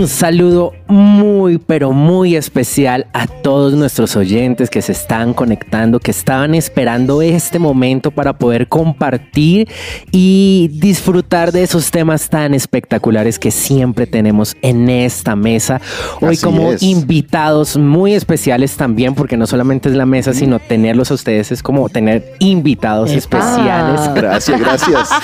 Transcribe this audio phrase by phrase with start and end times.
[0.00, 6.10] Un saludo muy, pero muy especial a todos nuestros oyentes que se están conectando, que
[6.10, 9.68] estaban esperando este momento para poder compartir
[10.10, 15.82] y disfrutar de esos temas tan espectaculares que siempre tenemos en esta mesa.
[16.22, 16.82] Hoy Así como es.
[16.82, 21.62] invitados muy especiales también, porque no solamente es la mesa, sino tenerlos a ustedes es
[21.62, 24.00] como tener invitados especiales.
[24.14, 25.10] Gracias, gracias.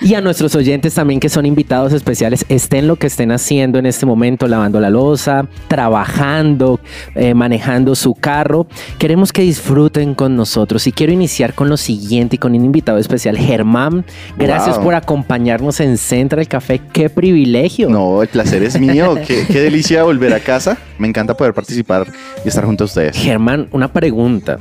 [0.00, 3.86] Y a nuestros oyentes también que son invitados especiales, estén lo que estén haciendo en
[3.86, 6.80] este momento, lavando la losa, trabajando,
[7.14, 8.66] eh, manejando su carro.
[8.98, 12.98] Queremos que disfruten con nosotros y quiero iniciar con lo siguiente y con un invitado
[12.98, 14.04] especial, Germán.
[14.38, 14.84] Gracias Wow.
[14.84, 16.80] por acompañarnos en Central Café.
[16.92, 17.88] ¡Qué privilegio!
[17.90, 19.14] No, el placer es mío.
[19.26, 20.78] Qué, qué delicia volver a casa.
[20.98, 22.06] Me encanta poder participar
[22.44, 23.16] y estar junto a ustedes.
[23.16, 24.58] Germán, una pregunta.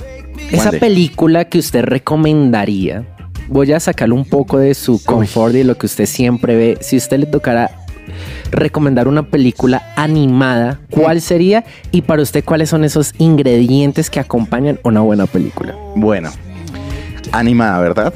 [0.51, 3.03] Esa película que usted recomendaría,
[3.49, 6.77] voy a sacarle un poco de su confort y de lo que usted siempre ve.
[6.81, 7.71] Si usted le tocara
[8.51, 11.63] recomendar una película animada, ¿cuál sería?
[11.91, 15.75] Y para usted, ¿cuáles son esos ingredientes que acompañan una buena película?
[15.95, 16.29] Bueno,
[17.31, 18.13] animada, ¿verdad?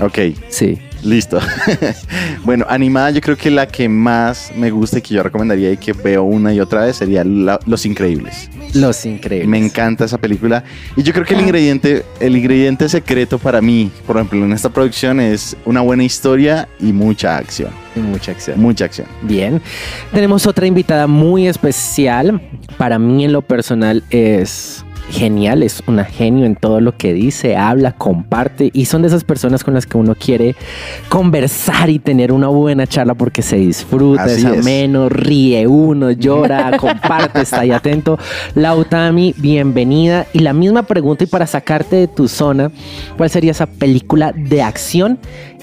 [0.00, 0.78] Ok, Sí.
[1.02, 1.38] listo.
[2.44, 5.76] bueno, animada yo creo que la que más me gusta y que yo recomendaría y
[5.76, 8.48] que veo una y otra vez sería la- Los Increíbles.
[8.74, 9.48] Los increíbles.
[9.48, 10.62] Me encanta esa película.
[10.96, 14.68] Y yo creo que el ingrediente, el ingrediente secreto para mí, por ejemplo, en esta
[14.68, 17.70] producción es una buena historia y mucha acción.
[17.96, 18.60] Mucha acción.
[18.60, 19.06] Mucha acción.
[19.22, 19.60] Bien.
[20.12, 22.40] Tenemos otra invitada muy especial.
[22.76, 27.56] Para mí en lo personal es genial, es una genio en todo lo que dice,
[27.56, 30.56] habla, comparte y son de esas personas con las que uno quiere
[31.08, 34.58] conversar y tener una buena charla porque se disfruta, Así es es.
[34.60, 38.18] ameno, ríe uno, llora, comparte, está ahí atento.
[38.54, 40.26] Lautami, bienvenida.
[40.32, 42.70] Y la misma pregunta y para sacarte de tu zona,
[43.16, 45.18] ¿cuál sería esa película de acción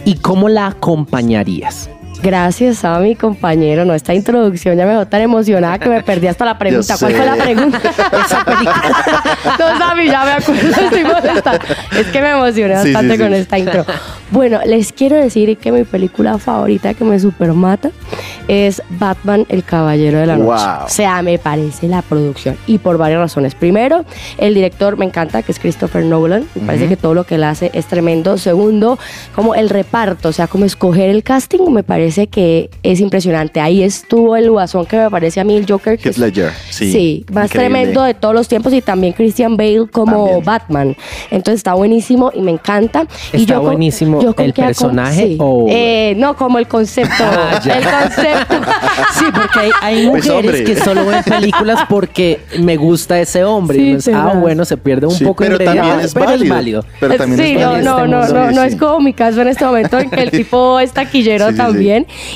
[0.05, 1.89] y cómo la acompañarías?
[2.23, 3.83] Gracias a mi compañero.
[3.83, 6.95] No, esta introducción ya me dejó tan emocionada que me perdí hasta la pregunta.
[6.97, 7.81] ¿Cuál fue la pregunta?
[8.25, 8.91] Esa película.
[9.59, 10.69] No, Sammy, ya me acuerdo.
[10.83, 11.59] Estoy molesta.
[11.99, 13.21] Es que me emocioné Sí, bastante sí.
[13.23, 13.85] con esta intro.
[14.31, 17.91] Bueno, les quiero decir que mi película favorita que me super mata
[18.47, 20.65] es Batman, el Caballero de la Noche.
[20.65, 20.85] Wow.
[20.85, 22.55] O sea, me parece la producción.
[22.67, 23.53] Y por varias razones.
[23.53, 24.05] Primero,
[24.37, 26.45] el director me encanta, que es Christopher Nolan.
[26.55, 28.37] Me parece que todo lo que él hace es tremendo.
[28.37, 28.97] Segundo,
[29.35, 33.59] como el reparto, o sea, como escoger el casting, me parece que es impresionante.
[33.59, 35.97] Ahí estuvo el guasón que me parece a mí el Joker.
[35.97, 36.51] que Heath es- Ledger.
[36.69, 37.69] Sí, Sí, más increíble.
[37.79, 40.43] tremendo de todos los tiempos y también Christian Bale como También.
[40.45, 40.95] Batman.
[41.31, 43.05] Entonces está buenísimo y me encanta.
[43.33, 45.37] y ¿Está con- buenísimo con el qué hago- personaje sí.
[45.39, 47.13] o- Eh, no, como el concepto.
[47.23, 48.55] Ah, el concepto.
[49.19, 50.63] Sí, porque hay, hay Pues, mujeres hombre.
[50.63, 53.77] que solo ven películas porque me gusta ese hombre.
[53.77, 56.43] Sí, Y pues, ah, bueno, se pierde un Sí, poco pero también es pero válido.
[56.43, 56.85] es válido.
[56.99, 57.97] Pero también sí, es no, válido.
[57.99, 58.67] no, no, Sí, no, no sí.
[58.67, 61.55] es como mi caso en este momento en que el tipo es taquillero Sí,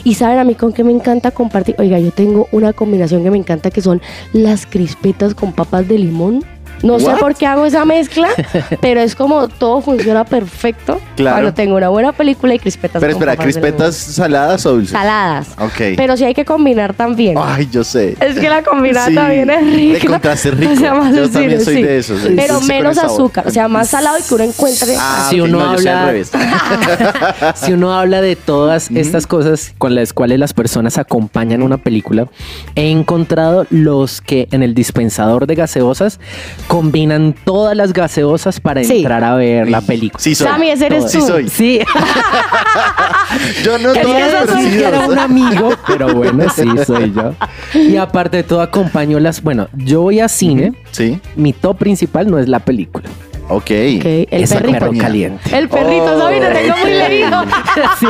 [0.04, 1.76] Y saben a mí con qué me encanta compartir.
[1.80, 4.02] Oiga, yo tengo una combinación que me encanta que son
[4.34, 6.44] las crispetas con papas de limón.
[6.84, 8.28] No sé por qué hago esa mezcla,
[8.82, 11.38] pero es como todo funciona perfecto Claro.
[11.38, 14.92] cuando tengo una buena película y crispetas Pero espera, ¿crispetas saladas o dulces?
[14.92, 15.48] saladas.
[15.60, 15.96] Ok.
[15.98, 17.38] Pero sí hay que combinar también.
[17.42, 18.16] Ay, yo sé.
[18.20, 20.00] Es que la combinada Sí, también es rica.
[20.00, 20.74] de contraste rico.
[20.78, 21.84] O sea, más Yo también soy sí.
[21.84, 22.34] de esos, sí.
[22.36, 23.48] Pero menos azúcar.
[23.48, 24.96] O sea, más salado y que uno encuentre.
[25.00, 26.32] Ah, Si ok, uno no, yo soy al habla- revés.
[27.56, 32.28] si uno habla de todas estas cosas con las cuales las personas acompañan una película,
[32.76, 36.20] he encontrado los que en el dispensador de gaseosas
[36.68, 38.98] combinan todas las gaseosas para Sí.
[38.98, 40.20] entrar a ver la película.
[40.22, 40.48] Sí soy.
[40.48, 41.12] Sammy, ese eres Todas.
[41.12, 41.28] Sí tú.
[41.28, 41.50] soy.
[41.50, 41.80] Sí,
[43.64, 47.34] Yo no quería decir que era un amigo, pero bueno, sí, soy yo.
[47.74, 49.42] Y aparte de todo, acompaño las.
[49.44, 50.74] Bueno, yo voy a cine.
[50.92, 53.06] Sí, Mi top principal no es la película.
[53.50, 53.58] ok.
[53.58, 54.80] Ok, el es el perrito.
[54.80, 55.58] perro caliente.
[55.58, 56.20] El perrito, Oh.
[56.20, 57.44] Sammy, lo tengo muy leído.
[58.00, 58.08] Sí.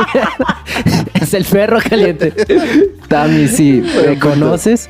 [1.14, 2.32] es el perro caliente.
[3.08, 4.88] Tami, sí, me conoces.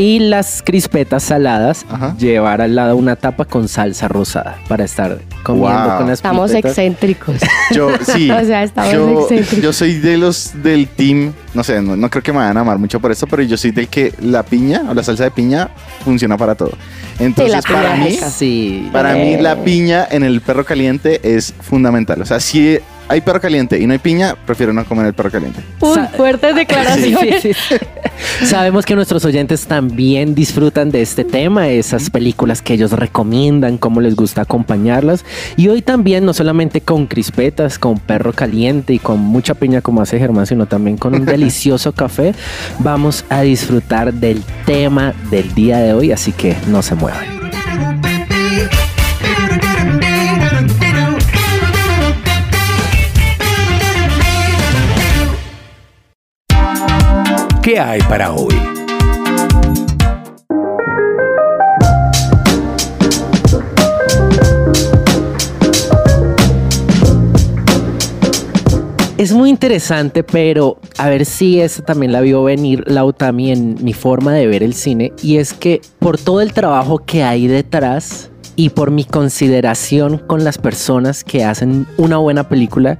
[0.00, 2.14] Y las crispetas saladas, Ajá.
[2.16, 5.98] llevar al lado una tapa con salsa rosada para estar comiendo Wow.
[5.98, 6.70] con las Estamos crispetas.
[6.78, 7.36] excéntricos.
[7.72, 8.30] Yo, sí.
[8.30, 9.60] O sea, estamos yo, excéntricos.
[9.64, 12.60] yo soy de los del team, no sé, no, no creo que me vayan a
[12.60, 15.32] amar mucho por esto, pero yo soy del que la piña o la salsa de
[15.32, 15.68] piña
[16.04, 16.70] funciona para todo.
[17.18, 18.16] Entonces, para mí.
[18.30, 18.88] Sí.
[18.92, 19.42] para mí Eh.
[19.42, 22.22] la piña en el perro caliente es fundamental.
[22.22, 25.30] O sea, si hay perro caliente y no hay piña, prefiero no comer el perro
[25.30, 25.60] caliente.
[25.80, 27.42] Uy, fuertes declaraciones.
[27.42, 28.46] Sí, sí, sí.
[28.46, 34.00] Sabemos que nuestros oyentes también disfrutan de este tema, esas películas que ellos recomiendan, cómo
[34.00, 35.24] les gusta acompañarlas.
[35.56, 40.02] Y hoy también, no solamente con crispetas, con perro caliente y con mucha piña como
[40.02, 42.34] hace Germán, sino también con un delicioso café,
[42.78, 47.38] vamos a disfrutar del tema del día de hoy, así que no se muevan.
[57.68, 58.54] ¿Qué hay para hoy?
[69.18, 73.92] Es muy interesante, pero a ver si esa también la vio venir Lautami en mi
[73.92, 75.12] forma de ver el cine.
[75.22, 80.42] Y es que por todo el trabajo que hay detrás y por mi consideración con
[80.42, 82.96] las personas que hacen una buena película,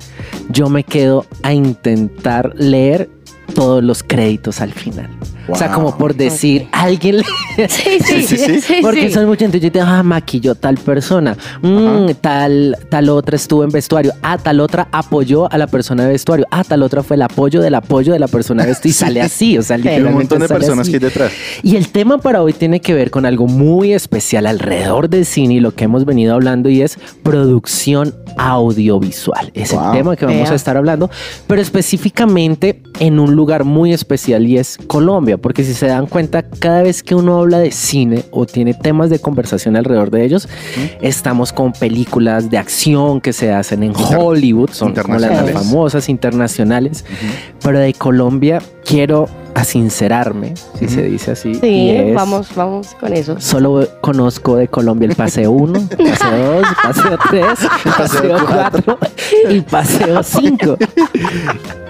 [0.50, 3.08] yo me quedo a intentar leer
[3.54, 5.10] todos los créditos al final.
[5.48, 7.24] O sea, como por decir, alguien le...
[7.68, 8.60] Sí, sí, Sí, sí, sí.
[8.60, 8.74] sí.
[8.82, 9.14] Porque sí.
[9.14, 9.58] son mucha gente.
[9.60, 11.36] Yo digo, ah, maquilló tal persona.
[11.62, 14.12] Mm, tal, tal otra estuvo en vestuario.
[14.22, 16.46] Ah, tal otra apoyó a la persona de vestuario.
[16.50, 18.90] Ah, tal otra fue el apoyo del apoyo de la persona de vestuario.
[18.90, 19.58] Y sale así.
[19.58, 20.90] O sea, Hay un literalmente montón de personas así.
[20.92, 21.32] que hay detrás.
[21.62, 25.54] Y el tema para hoy tiene que ver con algo muy especial alrededor del cine
[25.54, 29.50] y lo que hemos venido hablando y es producción audiovisual.
[29.54, 29.84] Es Wow.
[29.86, 30.52] el tema que vamos Vea.
[30.52, 31.10] a estar hablando,
[31.46, 36.42] pero específicamente en un lugar muy especial y es Colombia, porque si se dan cuenta,
[36.42, 40.48] cada vez que uno habla de cine o tiene temas de conversación alrededor de ellos,
[41.00, 45.30] estamos con películas de acción que se hacen en Inter- Hollywood, son como las más
[45.30, 45.54] internacionales.
[45.68, 47.04] famosas internacionales,
[47.62, 51.50] pero de Colombia quiero asincerarme, si se dice así.
[51.50, 53.40] y Sí, es- vamos, vamos con eso.
[53.40, 57.44] Solo conozco de Colombia el paseo 1, paseo 2, paseo 3,
[57.96, 58.98] paseo 4
[59.50, 60.76] y paseo 5.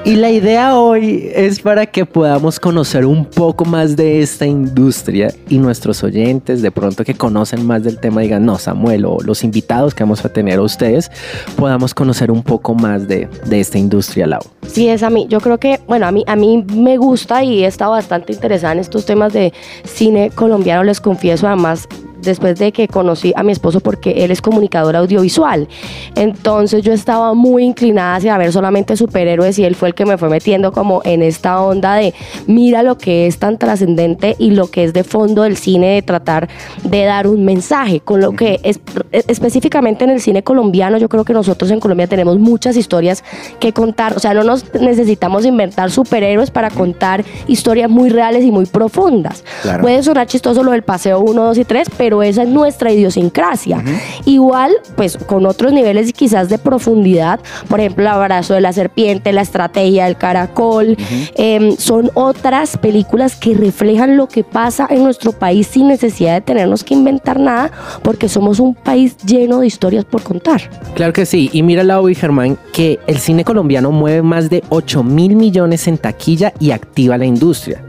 [0.09, 5.31] Y la idea hoy es para que podamos conocer un poco más de esta industria
[5.51, 9.45] y nuestros oyentes de pronto que conocen más del tema digan, no, Samuel, o los
[9.45, 11.11] invitados que vamos a tener a ustedes,
[11.57, 14.41] podamos conocer un poco más de, de esta industria, Lau.
[14.67, 15.27] Sí, es a mí.
[15.29, 18.73] Yo creo que, bueno, a mí, a mí me gusta y he estado bastante interesada
[18.73, 19.53] en estos temas de
[19.85, 21.87] cine colombiano, les confieso, además
[22.29, 25.69] después de que conocí a mi esposo porque él es comunicador audiovisual.
[26.15, 30.19] Entonces yo estaba muy inclinada hacia ver solamente superhéroes y él fue el que me
[30.19, 32.15] fue metiendo como en esta onda de
[32.47, 36.03] mira lo que es tan trascendente y lo que es de fondo del cine de
[36.03, 36.49] tratar
[36.85, 41.25] de dar un mensaje, con lo que es, específicamente en el cine colombiano, yo creo
[41.25, 43.25] que nosotros en Colombia tenemos muchas historias
[43.59, 48.51] que contar, o sea, no nos necesitamos inventar superhéroes para contar historias muy reales y
[48.51, 49.45] muy profundas.
[49.63, 49.83] Claro.
[49.83, 53.83] Puede sonar chistoso lo del paseo 1, 2 y 3, pero esa es nuestra idiosincrasia.
[54.25, 59.33] Igual, pues con otros niveles quizás de profundidad, por ejemplo, el abrazo de la serpiente,
[59.33, 60.97] la estrategia del caracol,
[61.35, 66.41] em, son otras películas que reflejan lo que pasa en nuestro país sin necesidad de
[66.41, 67.71] tenernos que inventar nada,
[68.03, 70.71] porque somos un país lleno de historias por contar.
[70.95, 71.51] Claro que sí.
[71.53, 75.87] Y mira, Lau y Germán, que el cine colombiano mueve más de 8 mil millones
[75.89, 77.83] en taquilla y activa la industria.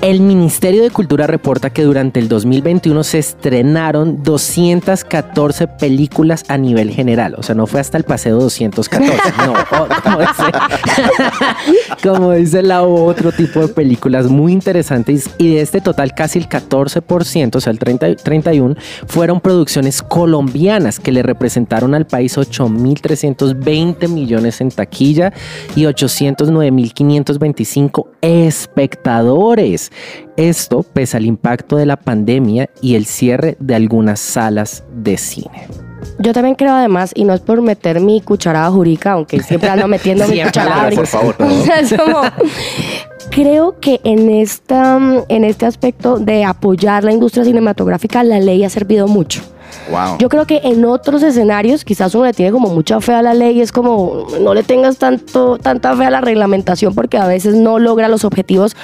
[0.00, 6.92] El Ministerio de Cultura reporta que durante el 2021 se estrenaron 214 películas a nivel
[6.92, 7.34] general.
[7.36, 9.32] O sea, no fue hasta el paseo 214.
[9.38, 9.54] No,
[10.04, 10.44] como dice,
[12.08, 15.30] como dice la otro tipo de películas muy interesantes.
[15.36, 18.76] Y de este total, casi el 14%, o sea, el 30 31,
[19.08, 25.32] fueron producciones colombianas que le representaron al país 8.320 millones en taquilla
[25.74, 29.87] y 809.525 espectadores.
[30.36, 35.66] Esto pese al impacto de la pandemia y el cierre de algunas salas de cine.
[36.20, 39.88] Yo también creo además, y no es por meter mi cucharada jurica, aunque siempre ando
[39.88, 41.36] metiendo mi cucharada por favor,
[41.96, 42.22] como-
[43.30, 48.70] creo que en, esta, en este aspecto de apoyar la industria cinematográfica, la ley ha
[48.70, 49.42] servido mucho.
[49.90, 50.18] Wow.
[50.18, 53.34] Yo creo que en otros escenarios quizás uno le tiene como mucha fe a la
[53.34, 57.54] ley, es como no le tengas tanto, tanta fe a la reglamentación porque a veces
[57.54, 58.76] no logra los objetivos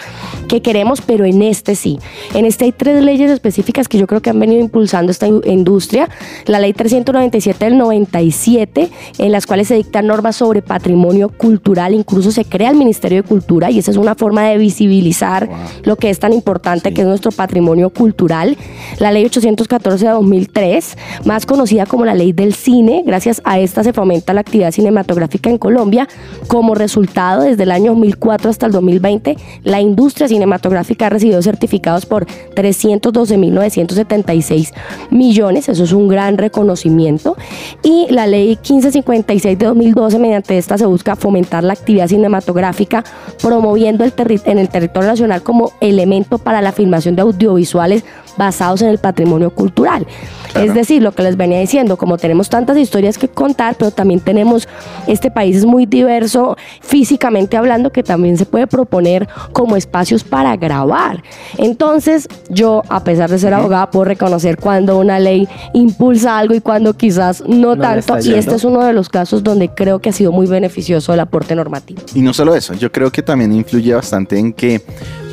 [0.49, 1.99] que queremos, pero en este sí.
[2.35, 5.43] En este hay tres leyes específicas que yo creo que han venido impulsando esta in-
[5.45, 6.09] industria.
[6.47, 12.31] La ley 397 del 97, en las cuales se dictan normas sobre patrimonio cultural, incluso
[12.31, 15.57] se crea el Ministerio de Cultura y esa es una forma de visibilizar Wow.
[15.85, 16.95] lo que es tan importante Sí.
[16.95, 18.57] que es nuestro patrimonio cultural.
[18.99, 23.05] La ley 814 de 2003 3, más conocida como la ley del cine.
[23.07, 26.09] Gracias a esta se fomenta la actividad cinematográfica en Colombia.
[26.49, 32.07] Como resultado, desde el año 2004 hasta el 2020, la industria cinematográfica ha recibido certificados
[32.07, 34.73] por 312.976
[35.11, 35.69] millones.
[35.69, 37.37] Eso es un gran reconocimiento.
[37.83, 43.05] Y la ley 1556 de 2012, mediante esta se busca fomentar la actividad cinematográfica,
[43.41, 44.13] promoviendo el
[44.47, 48.05] en el territorio nacional como elemento para la filmación de audiovisuales
[48.37, 50.07] basados en el patrimonio cultural.
[50.55, 54.21] Es decir, lo que les venía diciendo, como tenemos tantas historias que contar, pero también
[54.21, 54.69] tenemos,
[55.09, 60.57] este país es muy diverso físicamente hablando, que también se puede proponer como espacios para
[60.57, 61.23] grabar.
[61.59, 66.61] Entonces, yo, a pesar de ser abogada, puedo reconocer cuando una ley impulsa algo y
[66.61, 68.19] cuando quizás no, tanto.
[68.21, 71.21] Y este es uno de los casos donde creo que ha sido muy beneficioso el
[71.21, 72.01] aporte normativo.
[72.15, 74.83] Y no solo eso, yo creo que también influye bastante en que,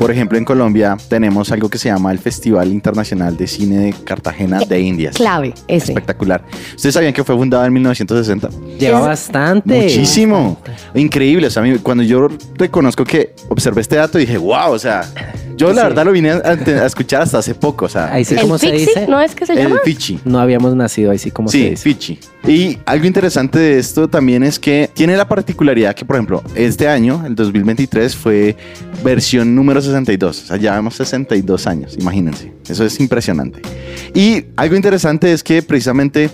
[0.01, 3.93] por ejemplo, en Colombia tenemos algo que se llama el Festival Internacional de Cine de
[3.93, 5.91] Cartagena de India Clave, ese.
[5.91, 6.43] Espectacular.
[6.75, 8.49] ¿Ustedes sabían que fue fundado en 1960?
[8.79, 9.83] Lleva bastante.
[9.83, 10.57] Muchísimo.
[10.95, 11.45] Increíble.
[11.45, 15.03] O sea, cuando yo reconozco que observé este dato, dije, wow, o sea,
[15.57, 16.53] yo la verdad lo vine a,
[16.85, 17.85] escuchar hasta hace poco.
[17.85, 19.07] O sea, ahí sí, ¿cómo se dice?
[19.07, 19.75] ¿No es que se llama?
[19.75, 20.19] El Fichi.
[20.25, 21.77] No habíamos nacido ahí sí, como se dice?
[21.77, 22.19] Sí, Fichi.
[22.47, 26.87] Y algo interesante de esto también es que tiene la particularidad que, por ejemplo, este
[26.87, 28.55] año, el 2023, fue
[29.03, 30.43] versión número 62.
[30.43, 32.51] O sea, llevamos 62 años, imagínense.
[32.67, 33.61] Eso es impresionante.
[34.13, 36.29] Y algo interesante es que precisamente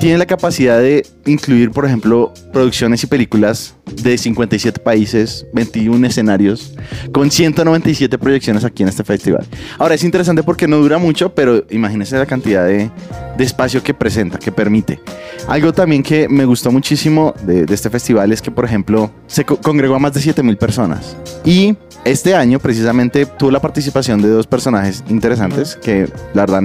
[0.00, 6.74] tiene la capacidad de incluir, por ejemplo, producciones y películas de 57 países, 21 escenarios,
[7.12, 9.46] con 197 proyecciones aquí en este festival.
[9.78, 12.90] Ahora, es interesante porque no dura mucho, pero imagínense la cantidad de,
[13.38, 15.00] espacio que presenta, que permite.
[15.46, 19.94] Algo también que me gustó muchísimo de, este festival es que, por ejemplo, se congregó
[19.94, 21.16] a más de 7 mil personas.
[21.44, 26.62] Y este año, precisamente, tuvo la participación de dos personajes interesantes que, la verdad,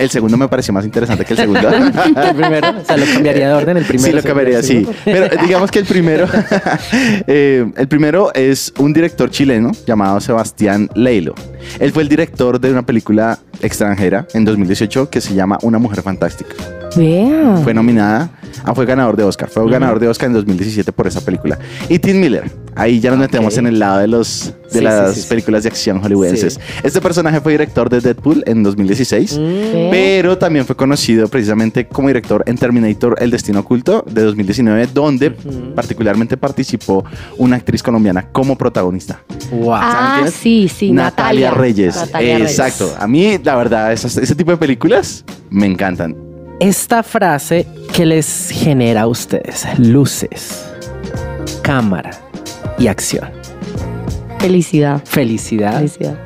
[0.00, 1.68] el segundo me pareció más interesante que el segundo.
[1.70, 1.92] el
[2.36, 4.08] primero, o sea, lo cambiaría de orden el primero.
[4.08, 4.86] Sí, lo cambiaría, sí.
[5.04, 6.26] Pero digamos que el primero,
[7.26, 11.34] eh, el primero es un director chileno llamado Sebastián Leilo.
[11.78, 16.02] Él fue el director de una película extranjera en 2018 que se llama Una Mujer
[16.02, 16.54] Fantástica.
[17.62, 18.30] Fue nominada
[18.64, 19.48] Ah, fue ganador de Oscar.
[19.48, 21.58] Fue ganador de Oscar en 2017 por esa película.
[21.88, 22.50] Y Tim Miller.
[22.76, 26.60] Ahí ya nos metemos en el lado de los de las películas de acción hollywoodenses.
[26.84, 29.90] Este personaje fue director de Deadpool en 2016, mm.
[29.90, 35.32] pero también fue conocido precisamente como director en Terminator El Destino Oculto de 2019, donde
[35.74, 37.04] particularmente participó
[37.38, 39.20] una actriz colombiana como protagonista.
[39.50, 39.74] Wow.
[39.74, 41.96] Ah, sí, sí, Natalia, Reyes.
[42.18, 42.94] Exacto.
[42.98, 46.30] A mí, la verdad, ese tipo de películas me encantan
[46.60, 50.66] esta frase que les genera a ustedes luces,
[51.62, 52.10] cámara
[52.78, 53.30] y acción.
[54.38, 55.02] Felicidad.
[55.04, 55.76] Felicidad.
[55.76, 56.18] Felicidad.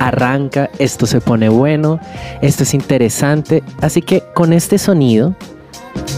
[0.00, 2.00] Arranca, esto se pone bueno,
[2.42, 3.62] esto es interesante.
[3.80, 5.34] Así que con este sonido,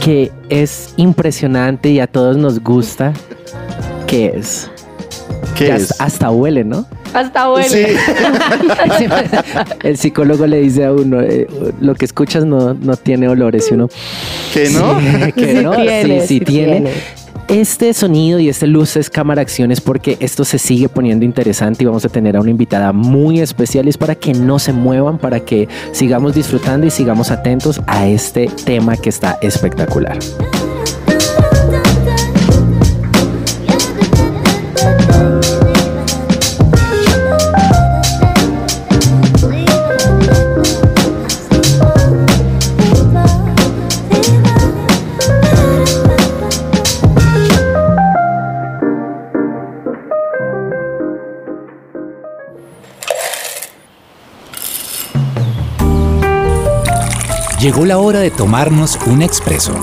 [0.02, 3.12] que es impresionante y a todos nos gusta,
[4.06, 4.70] ¿qué es?
[5.54, 6.00] ¿Qué es?
[6.00, 6.86] hasta huele, ¿no?
[7.12, 7.68] Hasta bueno.
[7.68, 7.86] Sí.
[9.82, 11.46] El psicólogo le dice a uno, eh,
[11.80, 13.88] lo que escuchas no, no tiene olores, y uno...
[14.52, 14.98] ¿Que no?
[15.34, 16.90] que sí no, tiene, sí, sí, tiene.
[17.48, 22.04] Este sonido y este luces, cámara, acciones, porque esto se sigue poniendo interesante y vamos
[22.04, 25.40] a tener a una invitada muy especial y es para que no se muevan, para
[25.40, 30.18] que sigamos disfrutando y sigamos atentos a este tema que está espectacular.
[57.60, 59.74] Llegó la hora de tomarnos un expreso.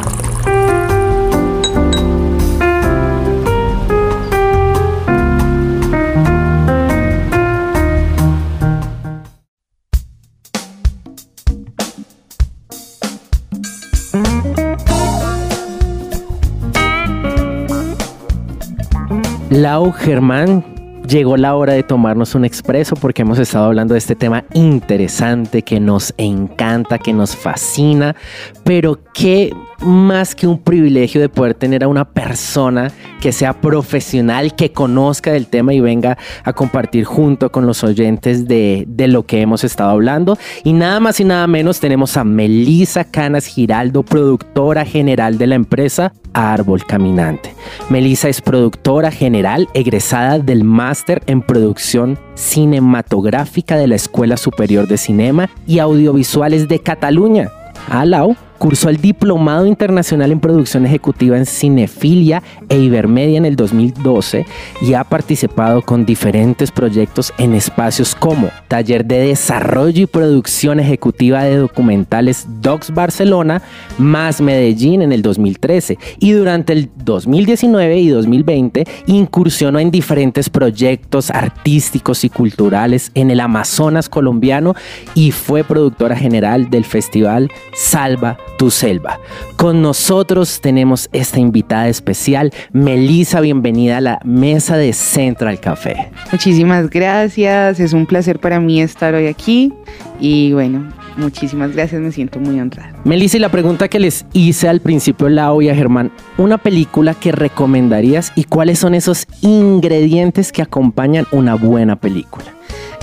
[19.51, 20.76] Lau Germán
[21.07, 25.61] llegó la hora de tomarnos un expreso porque hemos estado hablando de este tema interesante
[25.61, 28.15] que nos encanta, que nos fascina,
[28.63, 32.91] pero que más que un privilegio de poder tener a una persona
[33.21, 38.47] que sea profesional, que conozca del tema y venga a compartir junto con los oyentes
[38.47, 40.37] de, de lo que hemos estado hablando.
[40.63, 45.55] Y nada más y nada menos tenemos a Melisa Canas Giraldo, productora general de la
[45.55, 47.53] empresa Árbol Caminante.
[47.89, 54.97] Melisa es productora general egresada del máster en producción cinematográfica de la Escuela Superior de
[54.97, 57.49] Cinema y Audiovisuales de Cataluña.
[57.89, 63.55] A Lau Cursó el Diplomado Internacional en Producción Ejecutiva en Cinefilia e Ibermedia en el
[63.55, 64.45] 2012
[64.81, 71.43] y ha participado con diferentes proyectos en espacios como Taller de Desarrollo y Producción Ejecutiva
[71.43, 73.61] de Documentales Docs Barcelona,
[73.97, 81.29] más Medellín en el 2013 y durante el 2019 y 2020 incursionó en diferentes proyectos
[81.29, 84.75] artísticos y culturales en el Amazonas colombiano
[85.15, 89.19] y fue productora general del festival Salva tu Selva.
[89.55, 96.11] Con nosotros tenemos esta invitada especial, Melissa, bienvenida a la mesa de Central Café.
[96.31, 99.73] Muchísimas gracias, es un placer para mí estar hoy aquí
[100.19, 102.93] y bueno, muchísimas gracias, me siento muy honrada.
[103.03, 107.13] Melissa, y la pregunta que les hice al principio, Lau y a Germán, una película
[107.13, 112.45] que recomendarías y cuáles son esos ingredientes que acompañan una buena película.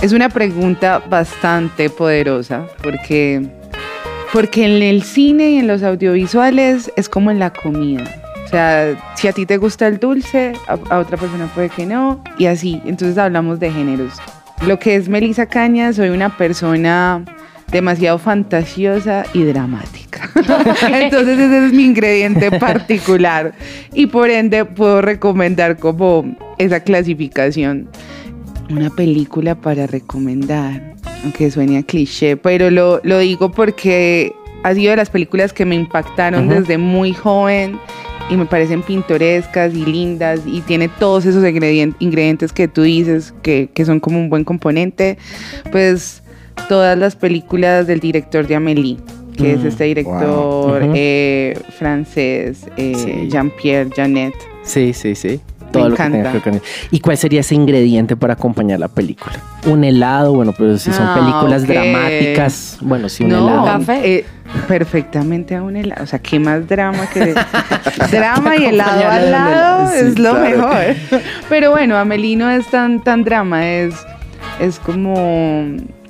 [0.01, 3.49] Es una pregunta bastante poderosa porque,
[4.35, 8.03] porque en el cine y en los audiovisuales es como en la comida.
[8.43, 12.21] O sea, si a ti te gusta el dulce, a, otra persona puede que no,
[12.37, 12.81] y así.
[12.83, 14.11] Entonces hablamos de géneros.
[14.67, 17.23] Lo que es Melissa Cañas, soy una persona
[17.71, 20.29] demasiado fantasiosa y dramática.
[20.81, 23.53] Entonces ese es mi ingrediente particular
[23.93, 27.87] y por ende puedo recomendar como esa clasificación.
[28.69, 30.95] Una película para recomendar,
[31.25, 34.31] aunque suene a cliché, pero lo, lo digo porque
[34.63, 37.79] ha sido de las películas que me impactaron desde muy joven
[38.29, 43.33] y me parecen pintorescas y lindas y tiene todos esos ingredien- ingredientes que tú dices
[43.41, 45.17] que, que son como un buen componente.
[45.71, 46.21] Pues
[46.69, 48.97] todas las películas del director de Amélie,
[49.37, 50.91] que es Mm, este director wow.
[50.95, 53.29] Eh, francés, eh, Sí.
[53.29, 54.33] Jean-Pierre Janet.
[54.63, 55.39] Sí, sí, sí.
[55.79, 58.87] Todo lo que tenga que ver con ¿Y cuál sería ese ingrediente para acompañar la
[58.87, 59.33] película?
[59.67, 63.65] Un helado, bueno, pero si son Ah, películas dramáticas, bueno, sí, un No, helado.
[63.79, 64.15] Café.
[64.17, 64.25] eh,
[64.67, 66.03] perfectamente a un helado.
[66.03, 67.33] O sea, ¿qué más drama que
[68.11, 69.91] drama y helado al lado?
[69.91, 70.49] sí, es lo claro.
[70.49, 70.95] mejor.
[71.49, 73.95] Pero bueno, Amelie no es tan, tan drama, es,
[74.59, 75.65] es como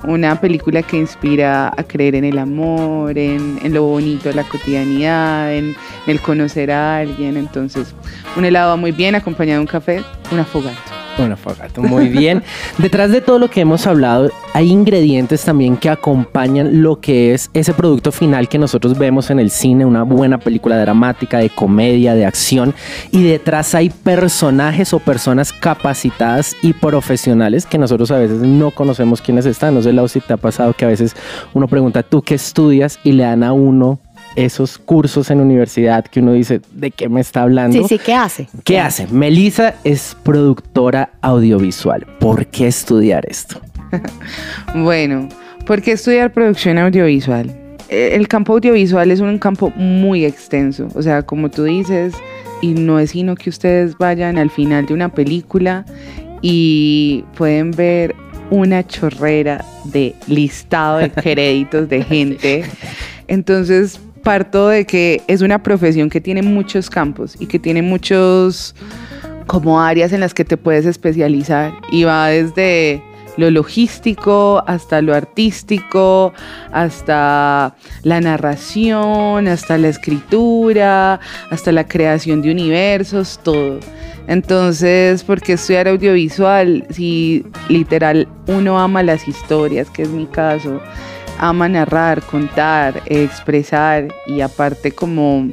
[0.07, 5.53] una película que inspira a creer en el amor, en, lo bonito de la cotidianidad,
[5.53, 5.75] en,
[6.07, 7.37] el conocer a alguien.
[7.37, 7.93] Entonces,
[8.35, 11.04] un helado muy bien acompañado de un café, una fogata.
[11.17, 12.43] Bueno, Fogato, muy bien.
[12.77, 17.49] Detrás de todo lo que hemos hablado, hay ingredientes también que acompañan lo que es
[17.53, 22.15] ese producto final que nosotros vemos en el cine, una buena película dramática, de comedia,
[22.15, 22.73] de acción.
[23.11, 29.21] Y detrás hay personajes o personas capacitadas y profesionales que nosotros a veces no conocemos
[29.21, 29.73] quiénes están.
[29.73, 31.15] No sé, Lau, si te ha pasado que a veces
[31.53, 32.99] uno pregunta, ¿tú qué estudias?
[33.05, 33.99] Y le dan a uno
[34.35, 37.77] esos cursos en universidad que uno dice, ¿de qué me está hablando?
[37.77, 38.47] Sí, sí, ¿qué hace?
[38.63, 39.07] ¿Qué hace?
[39.07, 42.05] Melissa es productora audiovisual.
[42.19, 43.59] ¿Por qué estudiar esto?
[44.75, 45.29] Bueno,
[45.65, 47.49] ¿por qué estudiar producción audiovisual?
[47.89, 52.13] Eh, El campo audiovisual es un campo muy extenso, o sea, como tú dices,
[52.61, 55.85] y no es sino que ustedes vayan al final de una película
[56.41, 58.15] y pueden ver
[58.49, 62.63] una chorrera de listado de créditos de gente.
[63.27, 68.73] Entonces, parto de que es una profesión que tiene muchos campos y que tiene muchos
[69.45, 73.03] como áreas en las que te puedes especializar y va desde
[73.37, 76.33] lo logístico hasta lo artístico,
[76.71, 81.19] hasta la narración, hasta la escritura,
[81.51, 83.79] hasta la creación de universos, todo.
[84.25, 86.87] Entonces, ¿por qué estudiar audiovisual?
[86.89, 90.81] Si literal uno ama las historias, que es mi caso,
[91.39, 95.49] ama narrar, contar, expresar y aparte como,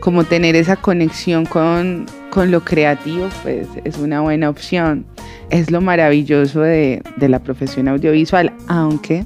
[0.00, 5.06] como tener esa conexión con, con lo creativo, pues es una buena opción.
[5.50, 9.24] Es lo maravilloso de, de la profesión audiovisual, aunque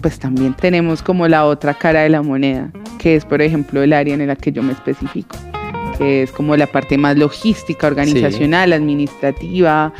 [0.00, 3.92] pues también tenemos como la otra cara de la moneda, que es por ejemplo el
[3.92, 5.36] área en la que yo me especifico
[5.98, 9.92] que es como la parte más logística, organizacional, administrativa,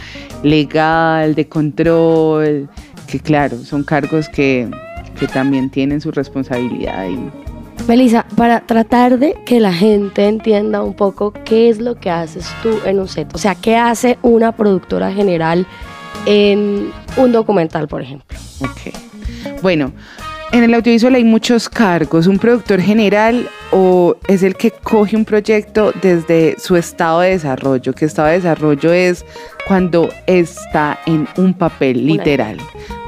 [0.43, 2.69] legal, de control,
[3.07, 4.69] que claro, son cargos que,
[5.19, 7.19] que también tienen su responsabilidad y
[7.89, 12.47] Melissa, para tratar de que la gente entienda un poco qué es lo que haces
[12.63, 15.67] tú en un set, o sea, qué hace una productora general
[16.25, 18.39] en un documental, por ejemplo.
[18.61, 19.61] Ok.
[19.61, 19.93] Bueno,
[20.53, 22.27] en el audiovisual hay muchos cargos.
[22.27, 27.93] Un productor general o es el que coge un proyecto desde su estado de desarrollo,
[27.93, 29.25] que estado de desarrollo es
[29.67, 32.59] cuando está en un papel literal.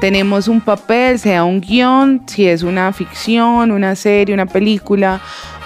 [0.01, 5.21] Tenemos un papel, sea un guion, si es una ficción, una serie, una película,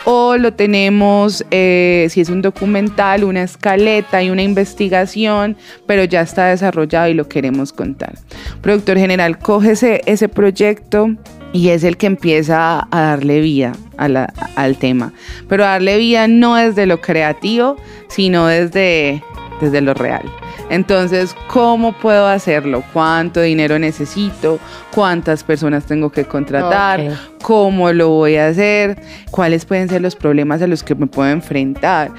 [0.05, 6.21] o lo tenemos, eh, si es un documental, una escaleta y una investigación, pero ya
[6.21, 8.15] está desarrollado y lo queremos contar.
[8.62, 11.15] Productor general coge ese, ese proyecto
[11.53, 15.13] y es el que empieza a darle vida a la- al tema.
[15.47, 17.75] Pero darle vida no desde lo creativo,
[18.07, 19.21] sino desde,
[19.59, 20.23] desde lo real.
[20.69, 22.81] Entonces, ¿cómo puedo hacerlo?
[22.93, 24.57] ¿Cuánto dinero necesito?
[24.93, 26.99] ¿Cuántas personas tengo que contratar?
[27.43, 28.97] ¿Cómo lo voy a hacer?
[29.31, 32.11] ¿Cuáles pueden ser los problemas a los que me puedo enfrentar?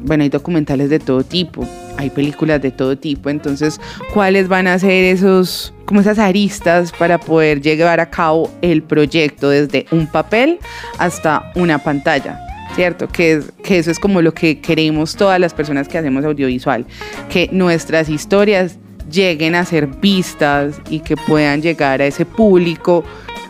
[0.00, 3.80] Bueno, hay documentales de todo tipo, hay películas de todo tipo, entonces,
[4.14, 9.50] ¿cuáles van a ser esos, como esas aristas para poder llevar a cabo el proyecto
[9.50, 10.58] desde un papel
[10.98, 12.40] hasta una pantalla?
[12.74, 13.08] ¿Cierto?
[13.08, 16.86] Que, que eso es como lo que queremos todas las personas que hacemos audiovisual,
[17.28, 18.78] que nuestras historias
[19.10, 23.04] lleguen a ser vistas y que puedan llegar a ese público,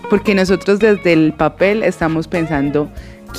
[0.09, 2.89] porque nosotros desde el papel estamos pensando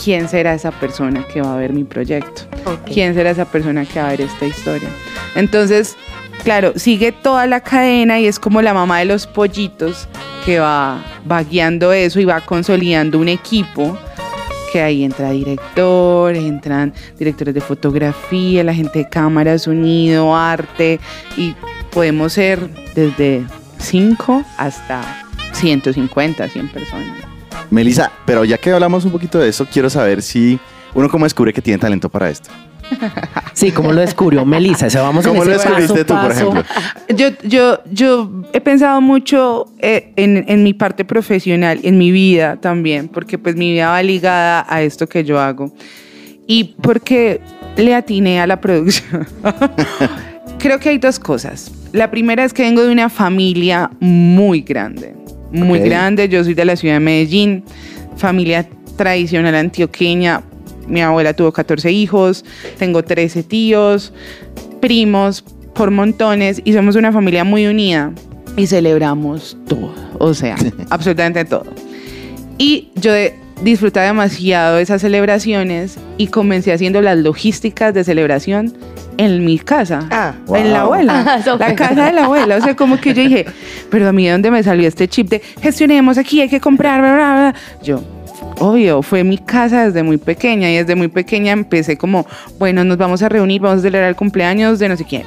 [0.04, 2.92] quién será esa persona que va a ver mi proyecto, Ok.
[2.94, 4.90] quién será esa persona que va a ver esta historia.
[5.36, 5.96] Entonces,
[6.44, 10.08] claro, sigue toda la cadena y es como la mamá de los pollitos
[10.46, 13.98] que va, va guiando eso y va consolidando un equipo
[14.72, 21.00] que ahí entra director, entran directores de fotografía, la gente de cámara, sonido, arte
[21.36, 21.56] y
[21.92, 23.44] podemos ser desde
[23.80, 25.24] 5 hasta
[25.54, 27.29] 150, 100 personas.
[27.70, 30.60] Melissa, pero ya que hablamos un poquito de eso, quiero saber si
[30.94, 32.50] uno cómo descubre que tiene talento para esto.
[33.54, 34.86] Sí, ¿cómo lo descubrió Melissa?
[34.86, 36.64] O sea, vamos en ¿Cómo lo ese paso, descubriste tú, por ejemplo?
[37.10, 42.56] Yo, yo, yo he pensado mucho eh, en, en mi parte profesional, en mi vida
[42.56, 45.74] también, porque pues mi vida va ligada a esto que yo hago.
[46.48, 47.42] Y porque
[47.76, 49.28] le atiné a la producción.
[50.60, 51.72] Creo que hay dos cosas.
[51.92, 55.16] La primera es que vengo de una familia muy grande,
[55.52, 56.30] muy grande.
[56.30, 57.64] Yo soy de la ciudad de Medellín,
[58.18, 60.44] familia tradicional antioqueña.
[60.88, 62.44] Mi abuela tuvo 14 hijos,
[62.78, 64.12] tengo 13 tíos,
[64.80, 68.12] primos por montones y somos una familia muy unida
[68.58, 70.56] y celebramos todo, o sea,
[70.90, 71.66] absolutamente todo.
[72.58, 73.14] Y yo
[73.64, 78.74] disfrutaba demasiado de esas celebraciones y comencé haciendo las logísticas de celebración
[79.20, 80.34] en mi casa, Ah.
[80.56, 80.94] en la Wow.
[80.94, 82.56] abuela, Ah, la casa de la abuela.
[82.58, 83.46] O sea, como que yo dije,
[83.92, 87.02] pero a mí de dónde me salió este chip de gestionemos aquí, hay que comprar,
[87.02, 87.56] bla, bla, bla.
[87.84, 88.02] Yo,
[88.60, 92.26] obvio, fue mi casa desde muy pequeña y desde muy pequeña empecé como,
[92.58, 95.24] bueno, nos vamos a reunir, vamos a celebrar el cumpleaños de no sé quién.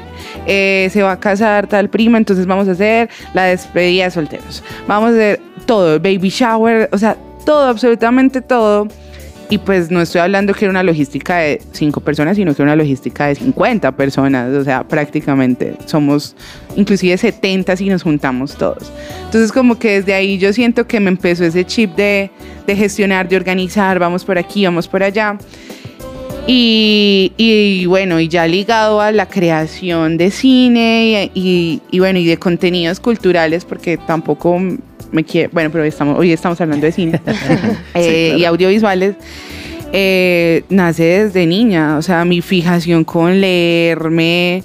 [0.46, 4.64] Eh, se va a casar tal prima, entonces vamos a hacer la despedida de solteros.
[4.88, 8.88] Vamos a hacer todo, baby shower, o sea, todo, absolutamente todo.
[9.50, 12.72] Y pues no estoy hablando que era una logística de cinco personas, sino que era
[12.72, 14.54] una logística de 50 personas.
[14.54, 16.34] O sea, prácticamente somos
[16.74, 18.90] inclusive 70 si nos juntamos todos.
[19.26, 22.30] Entonces como que desde ahí yo siento que me empezó ese chip de,
[22.66, 25.36] de gestionar, de organizar, vamos por aquí, vamos por allá.
[26.46, 32.26] Y, y bueno, y ya ligado a la creación de cine y, y- bueno, y
[32.26, 34.60] de contenidos culturales, porque tampoco
[35.12, 37.20] me quiero, bueno, pero hoy estamos, hoy estamos hablando de cine.
[37.94, 39.16] Eh, y audiovisuales,
[39.92, 44.64] eh, nace desde niña, o sea, mi fijación con leerme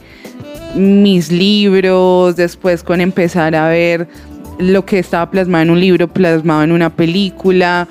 [0.76, 4.08] mis libros, después con empezar a ver
[4.60, 7.88] lo que estaba plasmado en un libro, plasmado en una película,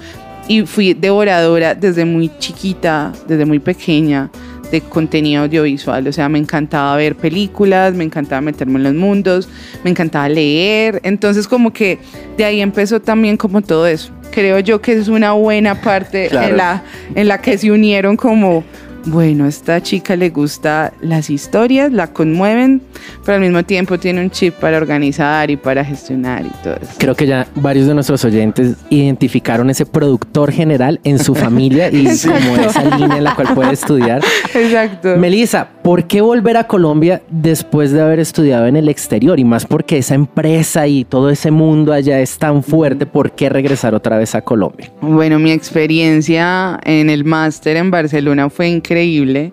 [0.49, 4.31] y fui devoradora desde muy chiquita, desde muy pequeña,
[4.71, 6.07] de contenido audiovisual.
[6.09, 9.49] O sea, me encantaba ver películas, me encantaba meterme en los mundos,
[9.85, 11.01] me encantaba leer.
[11.05, 11.99] Entonces, como que
[12.37, 14.11] de ahí empezó también como todo eso.
[14.33, 16.49] Creo yo que es una buena parte Claro.
[16.49, 16.83] en, la,
[17.15, 18.65] en la que se unieron como,
[19.07, 22.83] bueno, a esta chica le gusta las historias, la conmueven,
[23.25, 26.93] pero al mismo tiempo tiene un chip para organizar y para gestionar y todo eso.
[26.99, 32.05] Creo que ya varios de nuestros oyentes identificaron ese productor general en su familia y
[32.25, 34.23] como esa línea en la cual puede estudiar.
[34.55, 35.17] Exacto.
[35.17, 39.39] Melissa, ¿por qué volver a Colombia después de haber estudiado en el exterior?
[39.39, 43.49] Y más porque esa empresa y todo ese mundo allá es tan fuerte, ¿por qué
[43.49, 44.91] regresar otra vez a Colombia?
[45.01, 49.53] Bueno, mi experiencia en el máster en Barcelona fue increíble.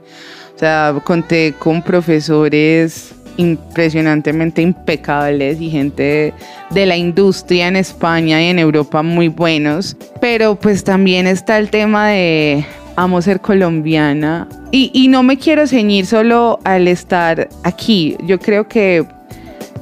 [0.56, 6.34] O sea, conté con profesores impresionantemente impecables y gente
[6.72, 9.96] de la industria en España y en Europa muy buenos.
[10.19, 12.65] Pero pues también está el tema de
[12.96, 18.16] amo ser colombiana y, y no me quiero ceñir solo al estar aquí.
[18.26, 19.06] Yo creo que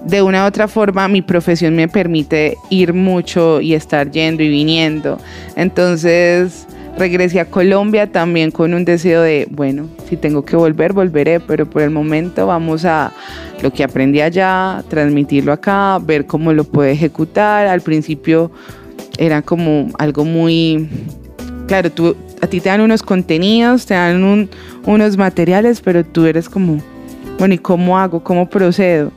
[0.05, 4.49] de una u otra forma mi profesión me permite ir mucho y estar yendo y
[4.49, 5.19] viniendo.
[5.55, 11.39] Entonces regresé a Colombia también con un deseo de, bueno, si tengo que volver, volveré,
[11.39, 13.11] pero por el momento vamos a
[13.61, 17.67] lo que aprendí allá, transmitirlo acá, ver cómo lo puedo ejecutar.
[17.67, 18.51] Al principio
[19.17, 20.89] era como algo muy,
[21.67, 24.49] claro, tú, a ti te dan unos contenidos, te dan un-
[24.85, 26.77] unos materiales, pero tú eres como,
[27.37, 28.23] bueno, ¿y cómo hago?
[28.23, 29.11] ¿Cómo procedo?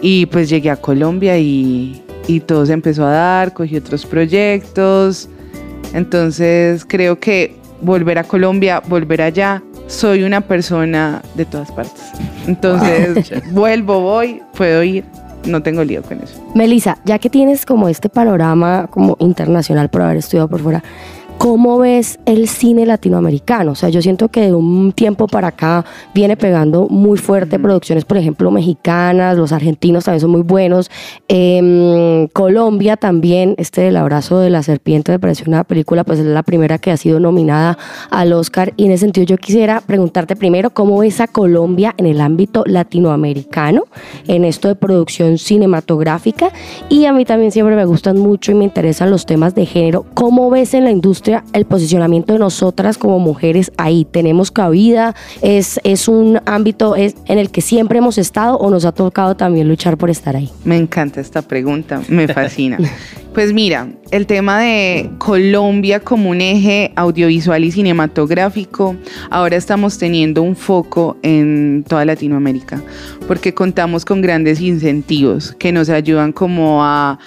[0.00, 5.28] Y pues llegué a Colombia y, y todo se empezó a dar, cogí otros proyectos.
[5.94, 12.02] Entonces creo que volver a Colombia, volver allá, soy una persona de todas partes.
[12.46, 15.04] Entonces vuelvo, voy, puedo ir,
[15.46, 16.34] no tengo lío con eso.
[16.54, 20.82] Melissa, ya que tienes como este panorama como internacional por haber estudiado por fuera,
[21.38, 23.72] ¿Cómo ves el cine latinoamericano?
[23.72, 28.06] O sea, yo siento que de un tiempo para acá viene pegando muy fuerte producciones,
[28.06, 30.90] por ejemplo, mexicanas, los argentinos también son muy buenos.
[31.28, 36.24] Em, Colombia también, este El abrazo de la serpiente me pareció una película, pues es
[36.24, 37.76] la primera que ha sido nominada
[38.10, 38.72] al Oscar.
[38.78, 42.64] Y en ese sentido yo quisiera preguntarte primero, ¿cómo ves a Colombia en el ámbito
[42.66, 43.84] latinoamericano,
[44.26, 46.50] en esto de producción cinematográfica?
[46.88, 50.06] Y a mí también siempre me gustan mucho y me interesan los temas de género.
[50.14, 51.25] ¿Cómo ves en la industria?
[51.52, 54.04] El posicionamiento de nosotras como mujeres ahí.
[54.04, 55.14] ¿Tenemos cabida?
[55.42, 59.36] ¿Es, es un ámbito es, en el que siempre hemos estado o nos ha tocado
[59.36, 60.50] también luchar por estar ahí?
[60.64, 62.78] Me encanta esta pregunta, me fascina.
[63.36, 68.96] Pues mira, el tema de Colombia como un eje audiovisual y cinematográfico,
[69.30, 72.80] ahora estamos teniendo un foco en toda Latinoamérica,
[73.26, 77.18] porque contamos con grandes incentivos que nos ayudan como a,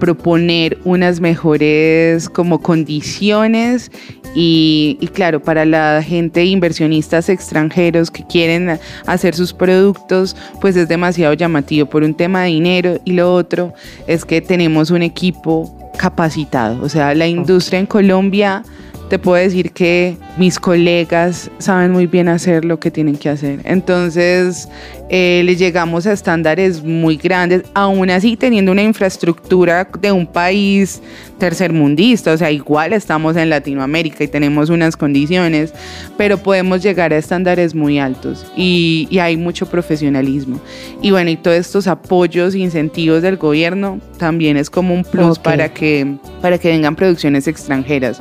[0.00, 3.90] proponer unas mejores como condiciones
[4.34, 11.34] y, claro, para la gente, inversionistas extranjeros que quieren hacer sus productos, pues es demasiado
[11.34, 13.74] llamativo por un tema de dinero y lo otro
[14.06, 16.82] es que tenemos un equipo capacitado.
[16.82, 18.62] O sea, la industria en Colombia
[19.08, 23.60] te puedo decir que mis colegas saben muy bien hacer lo que tienen que hacer.
[23.64, 24.68] Entonces,
[25.10, 31.02] eh, les llegamos a estándares muy grandes, aún así teniendo una infraestructura de un país
[31.38, 35.74] tercermundista, o sea, igual estamos en Latinoamérica y tenemos unas condiciones,
[36.16, 40.60] pero podemos llegar a estándares muy altos y, hay mucho profesionalismo.
[41.00, 45.38] Y bueno, y todos estos apoyos e incentivos del gobierno también es como un plus
[45.38, 48.20] para, que, para que vengan producciones extranjeras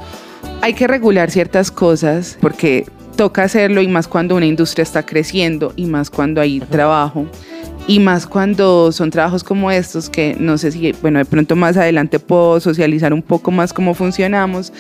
[0.62, 5.74] hay que regular ciertas cosas porque toca hacerlo y más cuando una industria está creciendo
[5.76, 7.26] y más cuando hay trabajo.
[7.86, 11.76] Y más cuando son trabajos como estos que no sé si, bueno, de pronto más
[11.76, 14.72] adelante puedo socializar un poco más cómo funcionamos,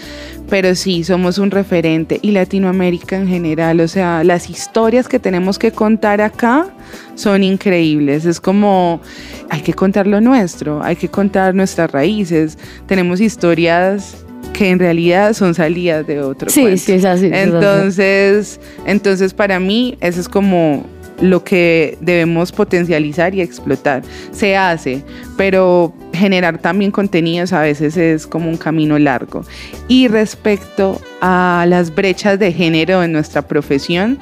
[0.49, 2.19] pero sí, somos un referente.
[2.21, 6.73] Y Latinoamérica en general, o sea, las historias que tenemos que contar acá
[7.15, 9.01] son increíbles, es como
[9.49, 15.33] hay que contar lo nuestro, hay que contar nuestras raíces, tenemos historias que en realidad
[15.33, 17.29] son salidas de otro sí, Sí, es así.
[17.31, 20.85] Entonces, entonces para mí eso es como
[21.21, 24.03] lo que debemos potencializar y explotar.
[24.31, 25.03] Se hace,
[25.37, 29.43] pero generar también contenidos a veces es como un camino largo.
[29.87, 34.19] Y respecto a las brechas de género en nuestra profesión,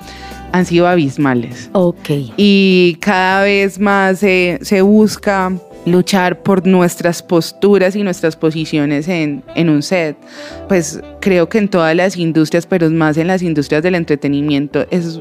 [0.51, 1.69] han sido abismales.
[1.73, 2.09] Ok.
[2.37, 5.51] Y cada vez más se, se busca
[5.85, 10.15] luchar por nuestras posturas y nuestras posiciones en, en, un set.
[10.67, 15.19] Pues creo que en todas las industrias, pero más en las industrias del entretenimiento, es,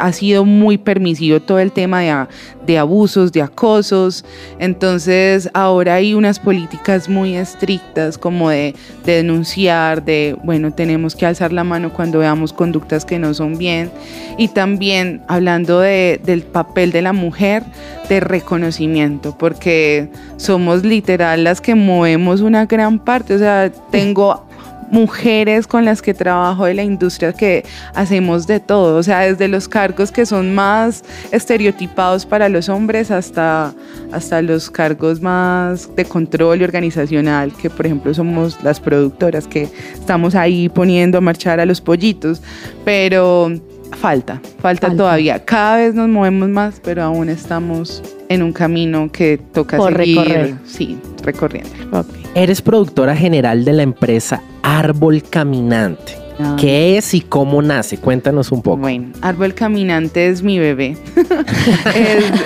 [0.00, 2.26] ha sido muy permisivo todo el tema de,
[2.66, 4.24] de, abusos, de acosos.
[4.58, 11.26] Entonces ahora hay unas políticas muy estrictas como de, de denunciar, de, bueno, tenemos que
[11.26, 13.90] alzar la mano cuando veamos conductas que no son bien.
[14.38, 17.64] Y también hablando de, del papel de la mujer,
[18.08, 23.34] de reconocimiento, porque somos literal las que movemos una gran parte.
[23.34, 24.46] O sea, tengo
[24.94, 29.48] mujeres con las que trabajo de la industria que hacemos de todo, o sea, desde
[29.48, 31.02] los cargos que son más
[31.32, 33.74] estereotipados para los hombres hasta,
[34.12, 39.68] hasta los cargos más de control y organizacional, que por ejemplo somos las productoras que
[39.94, 42.40] estamos ahí poniendo a marchar a los pollitos,
[42.84, 43.52] pero
[43.94, 45.44] falta, falta, todavía.
[45.44, 50.54] Cada vez nos movemos más, pero aún estamos en un camino que toca seguir, recorrer.
[50.66, 52.04] sí, recorriendo.
[52.34, 56.23] Eres productora general de la empresa Árbol Caminante.
[56.38, 56.56] Ah.
[56.58, 57.98] ¿Qué es y cómo nace?
[57.98, 58.78] Cuéntanos un poco.
[58.78, 60.96] Bueno, Árbol Caminante es mi bebé.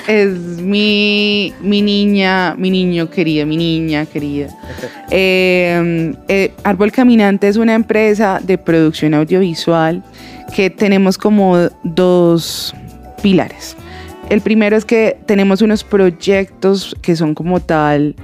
[0.08, 4.48] es, mi, mi, niña, mi niño querido, mi niña querida.
[5.10, 10.04] Eh, eh, Árbol Caminante es una empresa de producción audiovisual
[10.54, 12.74] que tenemos como dos
[13.22, 13.74] pilares.
[14.28, 18.14] El primero es que tenemos unos proyectos que son como tal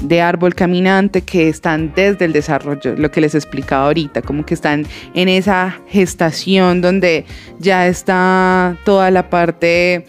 [0.00, 4.54] de árbol caminante que están desde el desarrollo, lo que les explicaba ahorita, como que
[4.54, 7.24] están en esa gestación donde
[7.58, 10.06] ya está toda la parte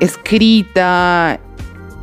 [0.00, 1.40] escrita,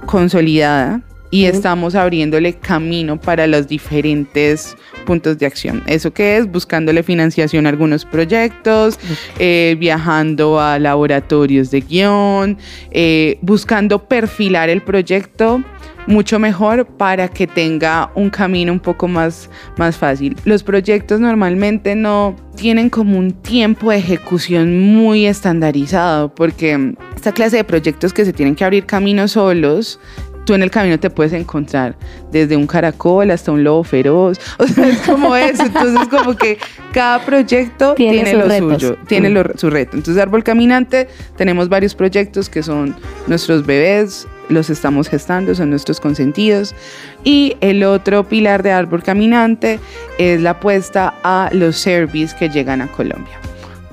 [0.06, 5.82] consolidada y estamos abriéndole camino para los diferentes puntos de acción.
[5.88, 6.52] ¿Eso qué es?
[6.52, 9.00] Buscándole financiación a algunos proyectos,
[9.40, 12.58] eh, viajando a laboratorios de guion,
[12.92, 15.64] eh, buscando perfilar el proyecto
[16.08, 20.36] mucho mejor para que tenga un camino un poco más, más fácil.
[20.46, 27.58] Los proyectos normalmente no tienen como un tiempo de ejecución muy estandarizado porque esta clase
[27.58, 30.00] de proyectos que se tienen que abrir caminos solos
[30.46, 31.96] tú en el camino te puedes encontrar
[32.32, 34.40] desde un caracol hasta un lobo feroz.
[34.58, 35.64] O sea, es como eso.
[35.64, 36.58] Entonces, como que
[36.94, 38.82] cada proyecto Tiene tiene, lo retos.
[38.82, 39.34] suyo, tiene Mm.
[39.34, 39.98] lo- su reto.
[39.98, 42.96] Entonces, Árbol Caminante, tenemos varios proyectos que son
[43.28, 46.76] nuestros bebés, los estamos gestando, son nuestros consentidos.
[47.24, 49.80] Y el otro pilar de Árbol Caminante
[50.18, 53.40] es la apuesta a los service que llegan a Colombia.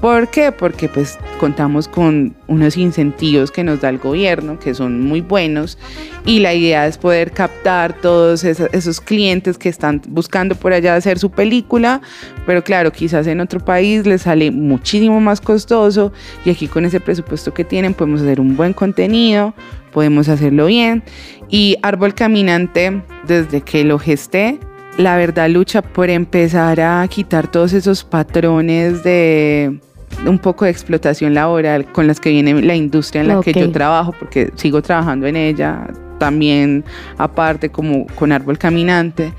[0.00, 0.52] ¿Por qué?
[0.52, 5.76] Porque pues contamos con unos incentivos que nos da el gobierno, que son muy buenos,
[6.24, 11.18] y la idea es poder captar todos esos clientes que están buscando por allá hacer
[11.18, 12.00] su película,
[12.46, 16.12] pero claro, quizás en otro país les sale muchísimo más costoso,
[16.44, 19.52] y aquí con ese presupuesto que tienen podemos hacer un buen contenido,
[19.92, 21.02] podemos hacerlo bien,
[21.48, 24.60] y Árbol Caminante, desde que lo gesté,
[24.96, 29.80] la verdad lucha por empezar a quitar todos esos patrones de
[30.26, 33.56] un poco de explotación laboral con las que viene la industria en la que Ok.
[33.58, 35.86] yo trabajo, porque sigo trabajando en ella
[36.18, 36.84] también
[37.16, 39.32] aparte como con árbol caminante,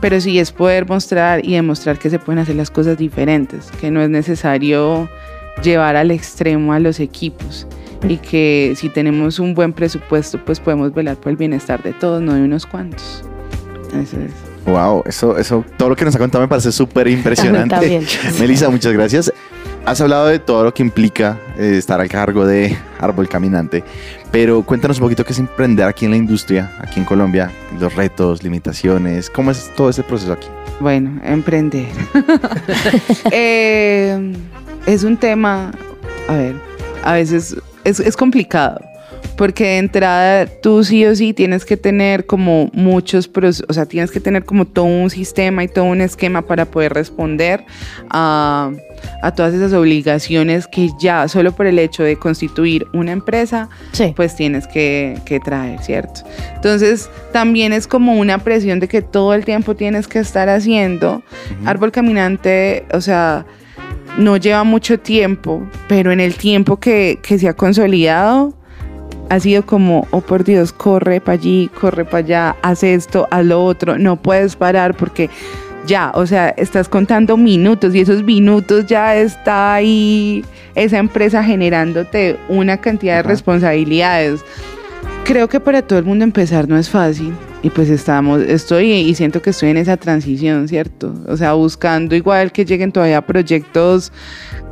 [0.00, 3.90] pero sí es poder mostrar y demostrar que se pueden hacer las cosas diferentes, que
[3.90, 5.08] no es necesario
[5.62, 7.66] llevar al extremo a los equipos
[8.08, 12.22] y que si tenemos un buen presupuesto pues podemos velar por el bienestar de todos,
[12.22, 13.22] no de unos cuantos.
[13.90, 14.32] Eso es.
[14.64, 18.00] Wow, eso, eso, todo lo que nos ha contado me parece súper impresionante.
[18.40, 19.30] Melissa, muchas gracias.
[19.84, 23.82] Has hablado de todo lo que implica eh, estar al cargo de Árbol Caminante,
[24.30, 27.92] pero cuéntanos un poquito qué es emprender aquí en la industria, aquí en Colombia, los
[27.96, 30.46] retos, limitaciones, cómo es todo ese proceso aquí.
[30.80, 31.88] Bueno, emprender.
[33.32, 34.32] Eh,
[34.86, 35.72] es un tema,
[36.28, 36.54] a ver,
[37.02, 38.80] a veces es, complicado.
[39.36, 43.30] Porque de entrada tú sí o sí tienes que tener como muchos,
[43.68, 46.92] o sea, tienes que tener como todo un sistema y todo un esquema para poder
[46.92, 47.64] responder
[48.10, 48.70] a,
[49.22, 54.12] a todas esas obligaciones que ya solo por el hecho de constituir una empresa Sí.
[54.16, 56.22] pues tienes que, que traer, ¿cierto?
[56.54, 61.22] Entonces también es como una presión de que todo el tiempo tienes que estar haciendo.
[61.64, 63.44] Árbol caminante, o sea,
[64.18, 68.54] no lleva mucho tiempo, pero en el tiempo que, que se ha consolidado,
[69.30, 73.46] ha sido como, oh por Dios, corre para allí, corre para allá, haz esto, haz
[73.46, 75.30] lo otro, no puedes parar porque
[75.86, 82.38] ya, o sea, estás contando minutos y esos minutos ya está ahí esa empresa generándote
[82.48, 84.44] una cantidad de responsabilidades.
[85.24, 89.14] Creo que para todo el mundo empezar no es fácil y pues estamos, estoy y
[89.14, 91.14] siento que estoy en esa transición, ¿cierto?
[91.28, 94.12] O sea, buscando igual que lleguen todavía proyectos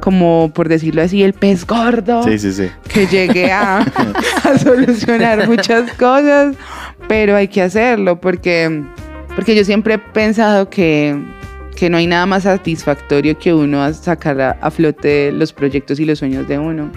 [0.01, 2.69] como, por decirlo así, el pez gordo Sí, sí, sí.
[2.93, 3.79] que llegue a,
[4.45, 6.57] a solucionar muchas cosas,
[7.07, 8.83] pero hay que hacerlo porque,
[9.35, 11.17] porque yo siempre he pensado que,
[11.77, 16.05] que no hay nada más satisfactorio que uno sacar a, a flote los proyectos y
[16.05, 16.91] los sueños de uno.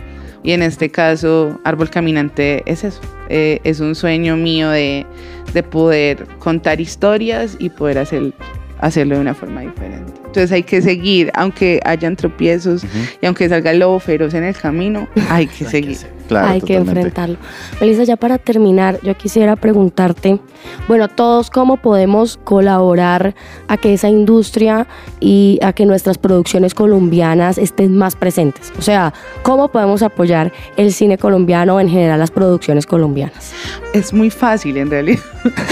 [0.44, 5.06] Y en este caso, Árbol Caminante es eso, eh, es un sueño mío de,
[5.54, 8.34] de poder contar historias y poder hacer,
[8.80, 10.14] hacerlo de una forma diferente.
[10.18, 12.84] Entonces hay que seguir, aunque hayan tropiezos
[13.22, 15.98] y aunque salga el lobo feroz en el camino, hay que seguir.
[16.28, 17.38] Claro, Hay que enfrentarlo.
[17.82, 20.40] Melissa, ya para terminar, yo quisiera preguntarte,
[20.88, 23.36] bueno, todos cómo podemos colaborar
[23.68, 24.88] a que esa industria
[25.20, 28.72] y a que nuestras producciones colombianas estén más presentes.
[28.80, 33.54] O sea, cómo podemos apoyar el cine colombiano o en general las producciones colombianas.
[33.94, 35.20] Es muy fácil en realidad.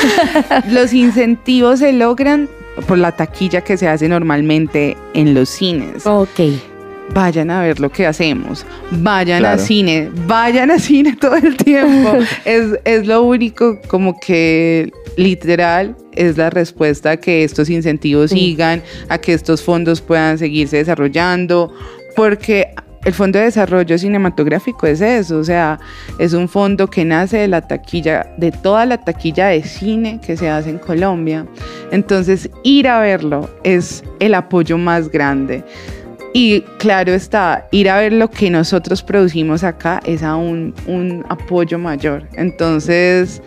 [0.69, 2.49] los incentivos se logran
[2.87, 6.05] por la taquilla que se hace normalmente en los cines.
[6.05, 6.39] Ok.
[7.13, 9.61] Vayan a ver lo que hacemos, vayan Claro.
[9.61, 12.13] a cine, vayan a cine todo el tiempo.
[12.45, 18.37] es, es lo único como que literal es la respuesta a que estos incentivos Sí.
[18.37, 21.73] sigan, a que estos fondos puedan seguirse desarrollando,
[22.15, 22.67] porque
[23.03, 25.79] el Fondo de Desarrollo Cinematográfico es eso, o sea,
[26.19, 30.37] es un fondo que nace de la taquilla, de toda la taquilla de cine que
[30.37, 31.45] se hace en Colombia.
[31.91, 35.63] Entonces, ir a verlo es el apoyo más grande.
[36.33, 41.77] Y claro está, ir a ver lo que nosotros producimos acá es aún un apoyo
[41.77, 42.27] mayor.
[42.33, 43.41] Entonces,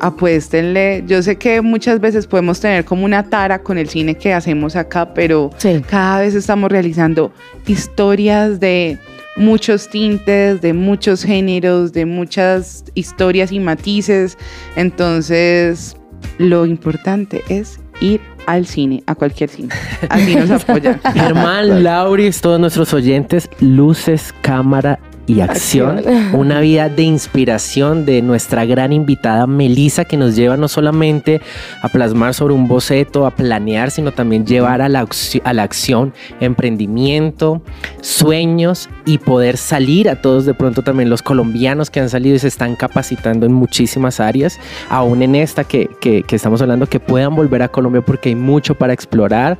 [0.00, 1.04] apuéstenle.
[1.06, 4.76] Yo sé que muchas veces podemos tener como una tara con el cine que hacemos
[4.76, 5.82] acá, pero Sí.
[5.88, 7.32] cada vez estamos realizando
[7.66, 8.98] historias de
[9.36, 14.36] muchos tintes, de muchos géneros, de muchas historias y matices.
[14.76, 15.96] Entonces,
[16.38, 19.68] lo importante es ir al cine, a cualquier cine.
[20.08, 21.00] Así nos apoyan.
[21.14, 25.98] Germán, Lauris, todos nuestros oyentes, luces, cámara, y acción.
[25.98, 26.18] Acción.
[26.34, 31.40] Una vida de inspiración de nuestra gran invitada Melissa, que nos lleva no solamente
[31.82, 35.06] a plasmar sobre un boceto, a planear, sino también llevar a la,
[35.44, 37.62] a la acción emprendimiento,
[38.00, 42.38] sueños y poder salir a todos de pronto también los colombianos que han salido y
[42.38, 44.58] se están capacitando en muchísimas áreas,
[44.88, 48.34] aún en esta que, que- que estamos hablando, que puedan volver a Colombia porque hay
[48.34, 49.56] mucho para explorar,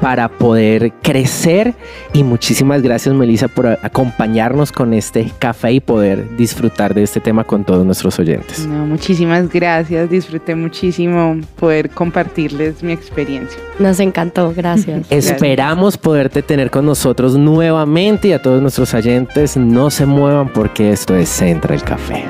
[0.00, 1.74] para poder crecer
[2.12, 7.44] y muchísimas gracias Melissa por acompañarnos con este café y poder disfrutar de este tema
[7.44, 8.66] con todos nuestros oyentes.
[8.66, 10.08] No, muchísimas gracias.
[10.10, 13.58] Disfruté muchísimo poder compartirles mi experiencia.
[13.78, 15.06] Nos encantó, gracias.
[15.10, 20.92] Esperamos poderte tener con nosotros nuevamente y a todos nuestros oyentes no se muevan porque
[20.92, 22.24] esto es Central Café.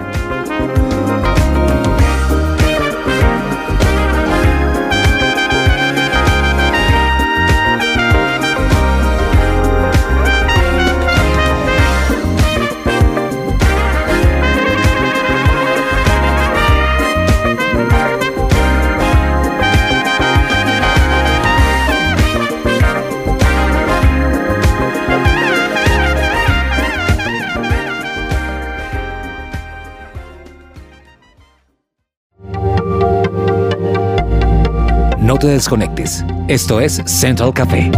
[35.26, 36.24] No te desconectes.
[36.46, 37.90] Esto es Central Café.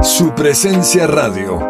[0.00, 1.68] Su presencia radio.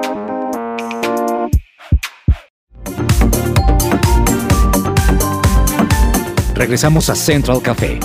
[6.55, 7.99] Regresamos a Central Café.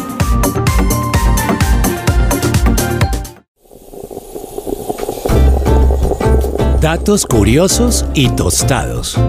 [6.79, 9.19] Datos curiosos y tostados.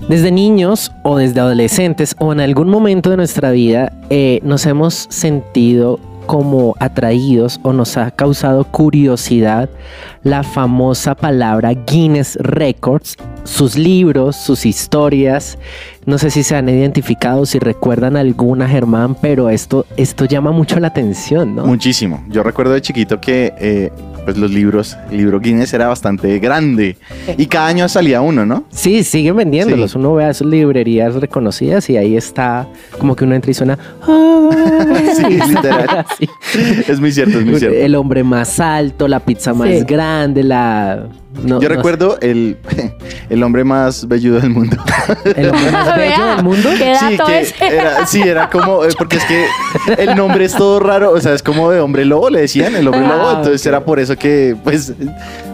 [0.09, 5.07] Desde niños o desde adolescentes o en algún momento de nuestra vida eh, nos hemos
[5.09, 9.67] sentido como atraídos o nos ha causado curiosidad
[10.21, 13.17] la famosa palabra Guinness Records,
[13.50, 15.58] sus libros, sus historias.
[16.06, 20.80] No sé si se han identificado, si recuerdan alguna, Germán, pero esto, esto llama mucho
[20.80, 21.66] la atención, ¿no?
[21.66, 22.24] Muchísimo.
[22.30, 23.91] Yo recuerdo de chiquito que eh,
[24.26, 26.97] pues los libros, el libro Guinness era bastante grande
[27.38, 28.64] y cada año salía uno, ¿no?
[28.70, 29.91] Sí, siguen vendiéndolos.
[29.91, 29.97] Sí.
[29.97, 33.78] Uno ve a sus librerías reconocidas y ahí está como que uno entra y suena.
[34.02, 34.50] "Ah",
[35.16, 36.06] Sí, literal.
[36.18, 36.28] Sí.
[36.88, 37.78] Es muy cierto, es muy cierto.
[37.78, 39.84] El hombre más alto, la pizza más Sí.
[39.88, 41.08] grande, la.
[41.44, 42.58] No- Yo no recuerdo el,
[43.30, 44.78] el hombre más velludo del mundo.
[45.36, 46.70] el hombre más bello del mundo.
[46.78, 47.54] ¿Qué Sí, dato que es?
[47.62, 49.46] era, sí, era como, eh, porque es que
[49.98, 52.88] el nombre es todo raro, o sea, es como de hombre lobo, le decían, el
[52.88, 54.94] hombre Ah, lobo, entonces era por eso que, pues,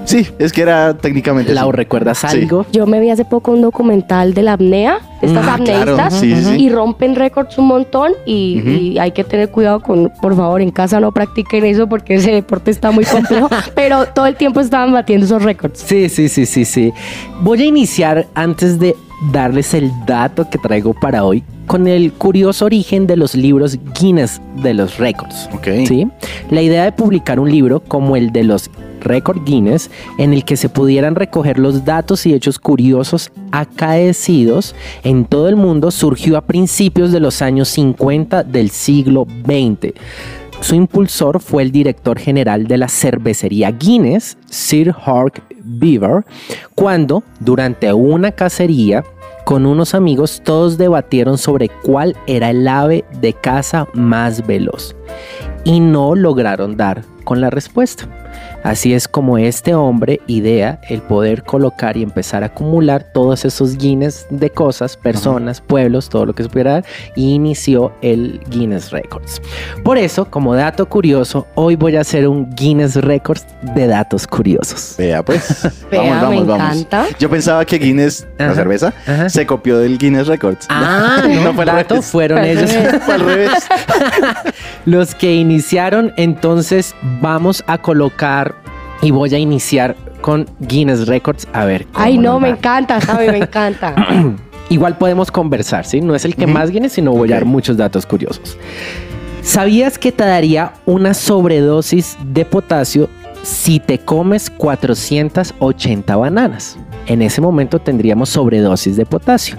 [0.05, 1.77] sí, es que era técnicamente Lau, así.
[1.77, 2.27] ¿recuerdas Sí.
[2.27, 2.65] algo?
[2.71, 6.35] Yo me vi hace poco un documental de la apnea, estas Ah, claro, apneístas, sí,
[6.35, 6.63] sí, sí.
[6.63, 10.99] y rompen récords un montón y, hay que tener cuidado con, por favor, en casa
[10.99, 15.25] no practiquen eso porque ese deporte está muy complejo, pero todo el tiempo estaban batiendo
[15.25, 15.79] esos récords.
[15.79, 16.93] Sí, sí, sí, sí, sí.
[17.41, 18.95] Voy a iniciar antes de
[19.31, 24.39] darles el dato que traigo para hoy con el curioso origen de los libros Guinness
[24.61, 25.49] de los récords.
[25.53, 25.67] Ok.
[25.87, 26.07] ¿sí?
[26.51, 28.69] La idea de publicar un libro como el de los
[29.05, 35.25] Record Guinness, en el que se pudieran recoger los datos y hechos curiosos acaecidos en
[35.25, 39.93] todo el mundo, surgió a principios de los años 50 del siglo XX.
[40.59, 46.25] Su impulsor fue el director general de la cervecería Guinness, Sir Hawk Beaver,
[46.73, 49.03] cuando, durante una cacería,
[49.45, 54.95] con unos amigos todos debatieron sobre cuál era el ave de caza más veloz
[55.63, 58.09] y no lograron dar con la respuesta.
[58.65, 63.77] Así es como este hombre idea el poder colocar y empezar a acumular todos esos
[63.77, 66.85] Guinness de cosas, personas, pueblos, todo lo que se pudiera dar,
[67.15, 69.39] y inició el Guinness Records.
[69.83, 73.45] Por eso, como dato curioso, hoy voy a hacer un Guinness Records
[73.75, 74.95] de datos curiosos.
[74.97, 75.69] Vea, pues.
[75.91, 77.05] Vea, me encanta.
[77.19, 79.29] Yo pensaba que Guinness, la Ajá, cerveza, ajá.
[79.29, 80.65] se copió del Guinness Records.
[80.69, 82.71] Ah, no, fue al dato fueron ellos.
[83.05, 83.51] Fue al revés.
[84.85, 88.54] Los que iniciaron, entonces vamos a colocar
[89.01, 91.47] y voy a iniciar con Guinness Records.
[91.53, 91.85] A ver.
[91.87, 92.57] cómo Ay, no, me va.
[92.57, 93.95] encanta, Javi, me encanta.
[94.69, 96.01] Igual podemos conversar, ¿sí?
[96.01, 98.57] No es el que más Guinness, sino voy a dar muchos datos curiosos.
[99.43, 103.09] ¿Sabías que te daría una sobredosis de potasio
[103.45, 106.77] si te comes 480 bananas.
[107.05, 109.57] En ese momento tendríamos sobredosis de potasio.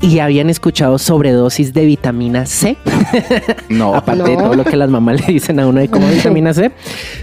[0.00, 2.76] Y habían escuchado sobredosis de vitamina C.
[3.68, 3.94] No.
[3.96, 6.70] Aparte de todo lo que las mamás le dicen a uno de como vitamina C.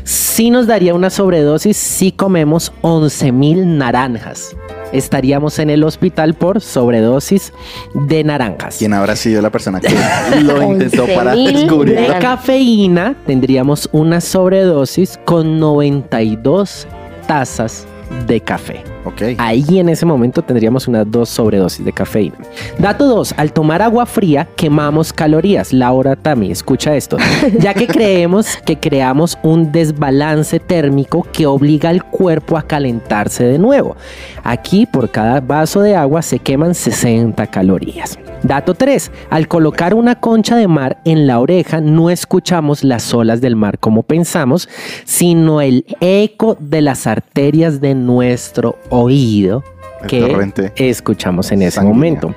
[0.03, 4.55] Sí nos daría una sobredosis si comemos 11.000 naranjas.
[4.93, 7.51] Estaríamos en el hospital por sobredosis
[7.93, 8.77] de naranjas.
[8.77, 9.89] ¿Quién habrá sido la persona que
[10.43, 11.99] lo intentó para 11.000 descubrir?
[11.99, 16.87] De cafeína tendríamos una sobredosis con 92
[17.27, 17.85] tazas
[18.27, 18.92] de café.
[19.05, 19.21] Ok.
[19.37, 22.35] Ahí en ese momento tendríamos unas dos sobredosis de cafeína.
[22.79, 23.35] Dato 2.
[23.37, 25.73] Al tomar agua fría quemamos calorías.
[25.73, 27.17] Laura Tami, escucha esto.
[27.59, 33.57] Ya que creemos que creamos un desbalance térmico que obliga al cuerpo a calentarse de
[33.57, 33.95] nuevo.
[34.43, 38.17] Aquí por cada vaso de agua se queman 60 calorías.
[38.43, 39.11] Dato 3.
[39.29, 43.79] Al colocar una concha de mar en la oreja no escuchamos las olas del mar
[43.79, 44.67] como pensamos,
[45.05, 49.63] sino el eco de las arterias de nuestro oído
[50.07, 52.33] que escuchamos en ese momento.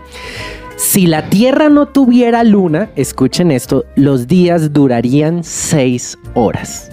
[0.76, 6.90] Si la Tierra no tuviera luna, escuchen esto, los días durarían 6 horas.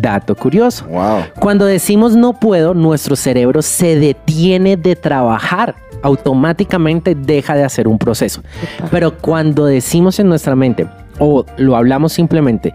[0.00, 0.84] Dato curioso.
[0.86, 1.24] Wow.
[1.38, 5.76] Cuando decimos no puedo, nuestro cerebro se detiene de trabajar.
[6.02, 8.42] Automáticamente deja de hacer un proceso.
[8.90, 10.86] Pero cuando decimos en nuestra mente
[11.18, 12.74] o lo hablamos simplemente,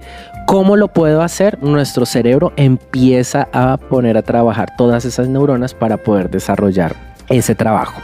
[0.52, 1.64] ¿cómo lo puedo hacer?
[1.64, 6.94] Nuestro cerebro empieza a poner a trabajar todas esas neuronas para poder desarrollar
[7.30, 8.02] ese trabajo.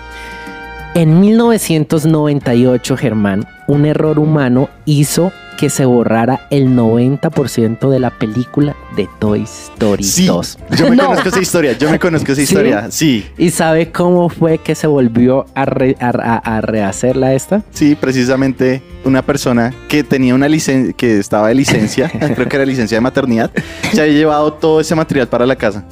[0.98, 8.76] En 1998, Germán, un error humano hizo que se borrara el 90% de la película
[8.95, 10.58] de Toy Story Sí, 2.
[10.76, 11.06] yo me No.
[11.06, 12.41] conozco esa historia, yo me conozco esa ¿Sí?
[12.41, 12.88] historia.
[12.89, 17.62] Sí, ¿Y sabe cómo fue que se volvió a, re- a- a- a rehacerla esta?
[17.72, 22.66] sí, precisamente una persona que tenía una licencia, que estaba de licencia, creo que era
[22.66, 23.52] licencia de maternidad,
[23.93, 25.84] se había llevado todo ese material para la casa.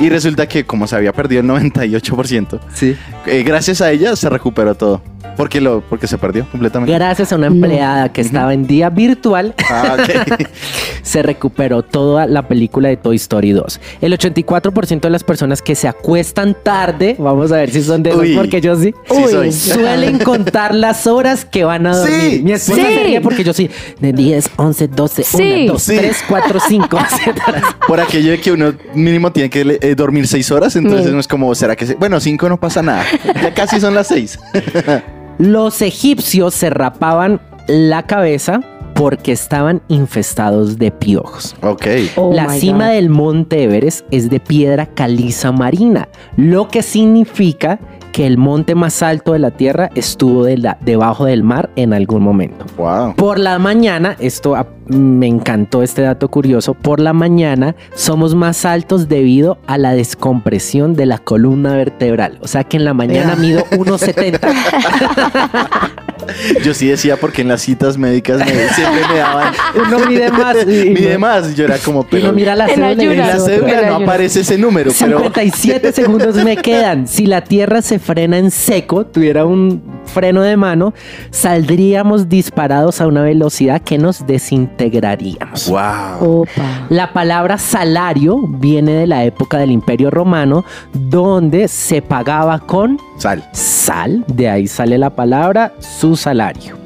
[0.00, 2.96] Y resulta que como se había perdido el 98%, Sí.
[3.26, 5.02] eh, gracias a ella se recuperó todo.
[5.38, 6.92] Porque, lo, porque se perdió completamente.
[6.92, 10.46] Gracias a una empleada que estaba en día virtual, Ah, ok.
[11.02, 13.80] se recuperó toda la película de Toy Story 2.
[14.02, 18.12] El 84% de las personas que se acuestan tarde, vamos a ver si son de
[18.14, 18.34] Uy.
[18.34, 19.30] porque yo sí, Sí Uy.
[19.30, 19.52] soy.
[19.52, 22.18] suelen contar las horas que van a dormir.
[22.32, 22.42] Sí.
[22.42, 22.94] Mi esposa Sí.
[22.94, 23.70] se ríe porque yo sí,
[24.00, 25.62] de 10, 11, 12, Sí.
[25.62, 25.96] 1, 2, Sí.
[25.96, 27.38] 3, 4, 5, etc.
[27.86, 31.12] Por aquello de que uno mínimo tiene que eh, dormir seis horas, entonces Sí.
[31.12, 33.04] no es como, ¿será que se- Bueno, cinco no pasa nada.
[33.40, 34.36] Ya casi son las seis.
[35.38, 38.60] Los egipcios se rapaban la cabeza
[38.94, 41.54] porque estaban infestados de piojos.
[41.62, 41.86] Ok.
[42.16, 42.94] Oh la cima God.
[42.94, 47.78] del monte Everest es de piedra caliza marina, lo que significa
[48.18, 51.92] que el monte más alto de la Tierra estuvo de la- debajo del mar en
[51.92, 52.64] algún momento.
[52.76, 53.14] Wow.
[53.14, 54.56] Por la mañana, esto
[54.88, 60.94] me encantó este dato curioso, por la mañana somos más altos debido a la descompresión
[60.94, 62.40] de la columna vertebral.
[62.42, 64.40] O sea que en la mañana mido 1,70.
[66.64, 69.54] Yo sí decía porque en las citas médicas me- siempre me daban.
[69.86, 70.56] Uno mide más.
[70.66, 71.54] y- Mide no- más.
[71.54, 73.96] Yo era como, Y pero uno mira la En cédula en la cédula En no
[73.96, 77.06] aparece ese número, pero 57 segundos me quedan.
[77.06, 80.94] Si la Tierra se frena en seco, tuviera un freno de mano,
[81.30, 85.68] saldríamos disparados a una velocidad que nos desintegraríamos.
[85.68, 86.40] wow.
[86.42, 86.86] Opa.
[86.88, 93.44] La palabra salario viene de la época del Imperio Romano, donde se pagaba con Sal.
[93.52, 96.76] sal, de ahí sale la palabra su salario.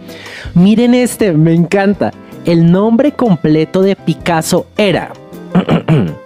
[0.55, 2.13] Miren este, me encanta.
[2.45, 5.13] El nombre completo de Picasso era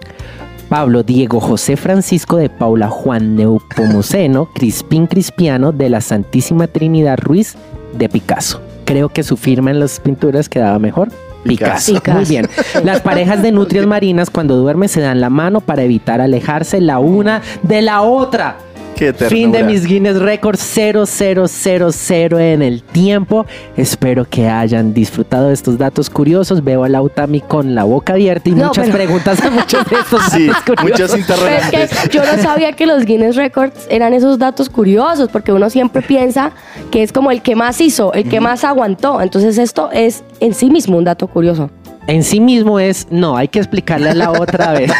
[0.69, 7.55] Pablo Diego José Francisco de Paula Juan Neupomuceno Crispín Crispiano de la Santísima Trinidad Ruiz
[7.93, 8.61] de Picasso.
[8.83, 11.09] Creo que su firma en las pinturas quedaba mejor.
[11.43, 11.93] Picasso.
[11.93, 12.17] Picasso.
[12.17, 12.49] Muy bien.
[12.83, 16.99] Las parejas de nutrias marinas cuando duermen se dan la mano para evitar alejarse la
[16.99, 18.57] una de la otra.
[18.97, 19.29] Qué ternura.
[19.29, 23.45] Fin de mis Guinness Records 0000 en el tiempo.
[23.75, 26.63] Espero que hayan disfrutado de estos datos curiosos.
[26.63, 29.95] Veo a Lautami con la boca abierta y No, muchas pero- preguntas a muchos de
[29.97, 31.13] estos Sí, datos curiosos.
[31.13, 31.89] es interrogantes.
[31.99, 36.01] que yo no sabía que los Guinness Records eran esos datos curiosos, porque uno siempre
[36.01, 36.51] piensa
[36.91, 39.21] que es como el que más hizo, el que más aguantó.
[39.21, 41.69] Entonces esto es en sí mismo un dato curioso.
[42.07, 44.91] En sí mismo es, no, hay que explicarle la otra vez.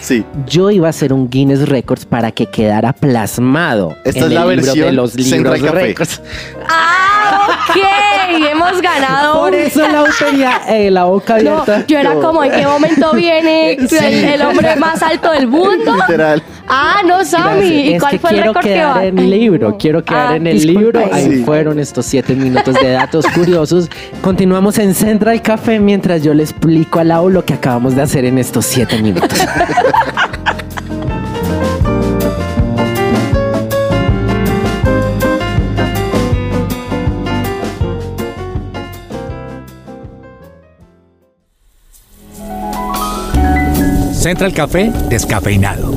[0.00, 0.24] Sí.
[0.46, 4.34] Yo iba a hacer un Guinness Records para que quedara plasmado Esta en es el
[4.34, 5.60] la libro versión de los libros.
[5.60, 6.22] Records.
[6.68, 7.48] ¡Ah!
[7.70, 7.76] Ok,
[8.50, 9.40] hemos ganado.
[9.40, 11.86] Por eso la tenía eh, la boca No, abierta.
[11.86, 13.88] yo era como, ¿en qué momento viene el,
[14.24, 15.96] el hombre más alto del mundo?
[15.96, 16.42] Literal.
[16.68, 17.60] Ah, no, Sammy.
[17.60, 17.70] Gracias.
[17.72, 19.04] ¿Y es cuál que fue el quiero récord que quedar va?
[19.04, 20.80] en el libro, quiero quedar Ah, en el disculpa.
[21.00, 21.14] libro.
[21.14, 21.42] Ahí Sí.
[21.44, 23.88] fueron estos siete minutos de datos curiosos.
[24.22, 28.24] Continuamos en Central Café mientras yo le explico a Lau lo que acabamos de hacer
[28.24, 29.38] en estos siete minutos.
[44.24, 45.92] Central Café descafeinado.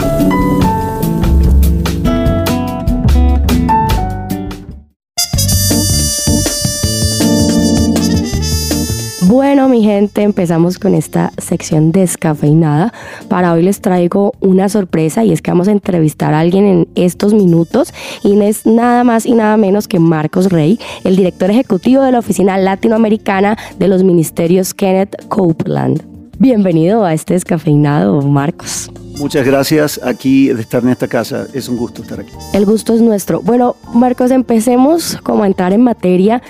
[9.38, 12.92] Bueno, mi gente, empezamos con esta sección descafeinada.
[13.30, 16.88] Para hoy les traigo una sorpresa y es que vamos a entrevistar a alguien en
[16.96, 22.02] estos minutos y es nada más y nada menos que Marcos Rey, el director ejecutivo
[22.02, 26.17] de la Oficina Latinoamericana de los Ministerios Kenneth Copeland.
[26.40, 28.92] Bienvenido a este descafeinado, Marcos.
[29.18, 31.48] Muchas gracias aquí de estar en esta casa.
[31.52, 32.32] Es un gusto estar aquí.
[32.54, 33.42] El gusto es nuestro.
[33.42, 36.44] Bueno, Marcos, empecemos como a entrar en materia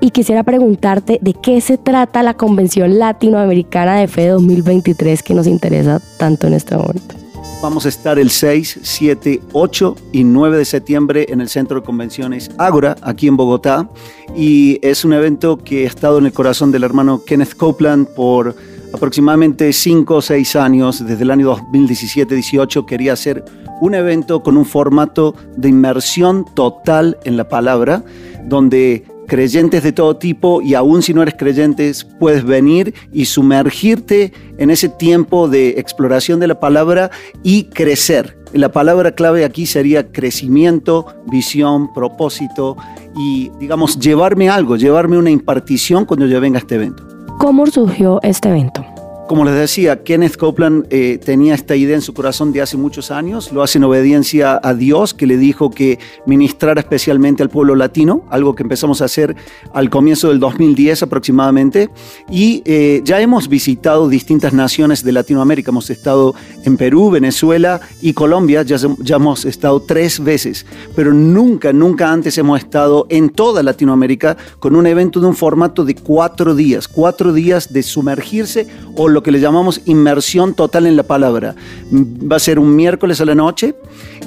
[0.00, 5.46] y quisiera preguntarte de qué se trata la Convención Latinoamericana de Fe 2023 que nos
[5.46, 7.14] interesa tanto en este momento.
[7.62, 11.86] Vamos a estar el 6, 7, 8 y 9 de septiembre en el Centro de
[11.86, 13.88] Convenciones Ágora, aquí en Bogotá.
[14.36, 18.56] Y es un evento que ha estado en el corazón del hermano Kenneth Copeland por
[18.92, 21.06] aproximadamente 5 o 6 años.
[21.06, 23.44] Desde el año 2017-18 quería hacer
[23.80, 28.02] un evento con un formato de inmersión total en la palabra,
[28.44, 34.32] donde creyentes de todo tipo y aún si no eres creyentes puedes venir y sumergirte
[34.56, 37.10] en ese tiempo de exploración de la palabra
[37.44, 38.38] y crecer.
[38.54, 42.76] La palabra clave aquí sería crecimiento, visión, propósito
[43.14, 47.07] y digamos llevarme algo, llevarme una impartición cuando yo venga a este evento.
[47.38, 48.84] ¿Cómo surgió este evento?
[49.28, 53.10] Como les decía, Kenneth Copeland eh, tenía esta idea en su corazón de hace muchos
[53.10, 57.74] años, lo hace en obediencia a Dios, que le dijo que ministrara especialmente al pueblo
[57.74, 59.36] latino, algo que empezamos a hacer
[59.74, 61.90] al comienzo del 2010 aproximadamente,
[62.30, 68.14] y eh, ya hemos visitado distintas naciones de Latinoamérica, hemos estado en Perú, Venezuela y
[68.14, 70.64] Colombia, ya, ya hemos estado tres veces,
[70.96, 75.84] pero nunca, nunca antes hemos estado en toda Latinoamérica con un evento de un formato
[75.84, 78.66] de cuatro días, cuatro días de sumergirse
[78.96, 81.56] o lo que le llamamos inmersión total en la palabra.
[81.92, 83.74] Va a ser un miércoles a la noche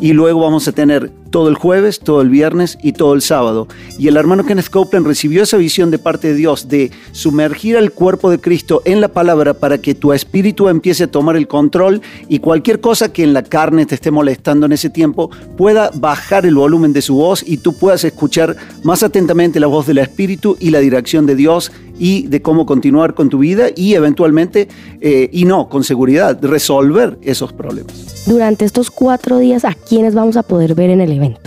[0.01, 3.67] y luego vamos a tener todo el jueves, todo el viernes y todo el sábado.
[3.97, 7.91] Y el hermano Kenneth Copeland recibió esa visión de parte de Dios de sumergir al
[7.91, 12.01] cuerpo de Cristo en la palabra para que tu espíritu empiece a tomar el control
[12.27, 16.45] y cualquier cosa que en la carne te esté molestando en ese tiempo pueda bajar
[16.45, 20.57] el volumen de su voz y tú puedas escuchar más atentamente la voz del espíritu
[20.59, 24.67] y la dirección de Dios y de cómo continuar con tu vida y eventualmente,
[25.01, 28.23] eh, y no, con seguridad, resolver esos problemas.
[28.25, 31.41] Durante estos cuatro días, ¿a quiénes vamos a poder ver en el evento?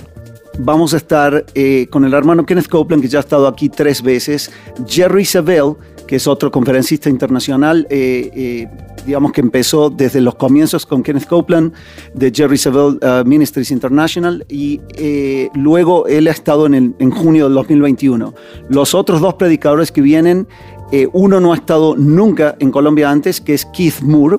[0.59, 4.03] Vamos a estar eh, con el hermano Kenneth Copeland, que ya ha estado aquí tres
[4.03, 4.51] veces,
[4.87, 5.77] Jerry Savelle,
[6.07, 8.69] que es otro conferencista internacional, eh, eh,
[9.07, 11.73] digamos que empezó desde los comienzos con Kenneth Copeland
[12.15, 17.11] de Jerry Savelle uh, Ministries International y eh, luego él ha estado en, el, en,
[17.11, 18.35] junio del 2021.
[18.69, 20.47] Los otros dos predicadores que vienen,
[20.93, 24.39] eh, uno no ha estado nunca en Colombia antes, que es Keith Moore,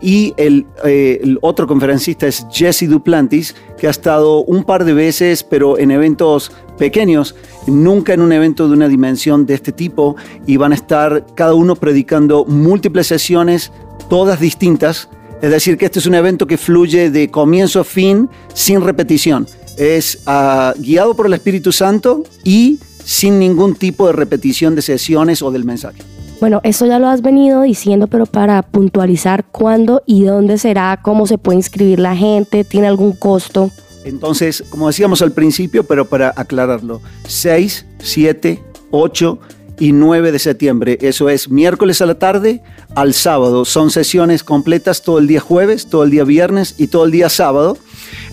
[0.00, 4.92] y el, eh, el, otro conferencista es Jesse Duplantis, que ha estado un par de
[4.92, 7.34] veces, pero en eventos pequeños,
[7.66, 10.16] nunca en un evento de una dimensión de este tipo,
[10.46, 13.72] y van a estar cada uno predicando múltiples sesiones,
[14.08, 15.08] todas distintas.
[15.42, 19.46] Es decir, que este es un evento que fluye de comienzo a fin sin repetición.
[19.76, 25.42] Es uh, guiado por el Espíritu Santo y sin ningún tipo de repetición de sesiones
[25.42, 26.15] o del mensaje.
[26.40, 31.26] Bueno, eso ya lo has venido diciendo, pero para puntualizar cuándo y dónde será, cómo
[31.26, 33.70] se puede inscribir la gente, tiene algún costo.
[34.04, 39.38] Entonces, como decíamos al principio, pero para aclararlo, 6, 7, 8
[39.78, 42.62] y 9 de septiembre, eso es miércoles a la tarde
[42.94, 43.64] al sábado.
[43.64, 47.28] Son sesiones completas todo el día jueves, todo el día viernes y todo el día
[47.28, 47.76] sábado.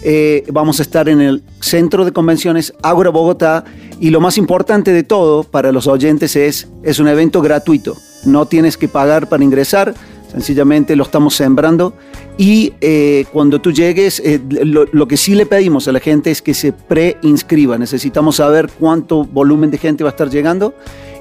[0.03, 3.65] Eh, vamos a estar en el Centro de Convenciones Ágora Bogotá
[3.99, 7.97] y lo más importante de todo para los oyentes es, es un evento gratuito.
[8.25, 9.93] No tienes que pagar para ingresar,
[10.31, 11.93] sencillamente lo estamos sembrando
[12.37, 16.31] y eh, cuando tú llegues, eh, lo, lo, que sí le pedimos a la gente
[16.31, 17.77] es que se preinscriba.
[17.77, 20.73] Necesitamos saber cuánto volumen de gente va a estar llegando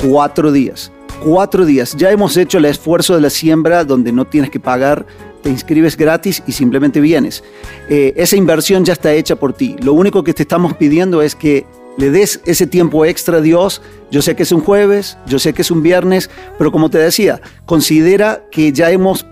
[0.00, 0.92] cuatro días
[1.22, 1.94] cuatro días.
[1.96, 5.06] Ya hemos hecho el esfuerzo de la siembra donde no tienes que pagar,
[5.42, 7.42] te inscribes gratis y simplemente vienes.
[7.88, 9.76] Eh, esa inversión ya está hecha por ti.
[9.82, 11.66] Lo único que te estamos pidiendo es que
[11.96, 13.82] le des ese tiempo extra a Dios.
[14.10, 16.98] Yo sé que es un jueves, yo sé que es un viernes, pero como te
[16.98, 19.26] decía, considera que ya hemos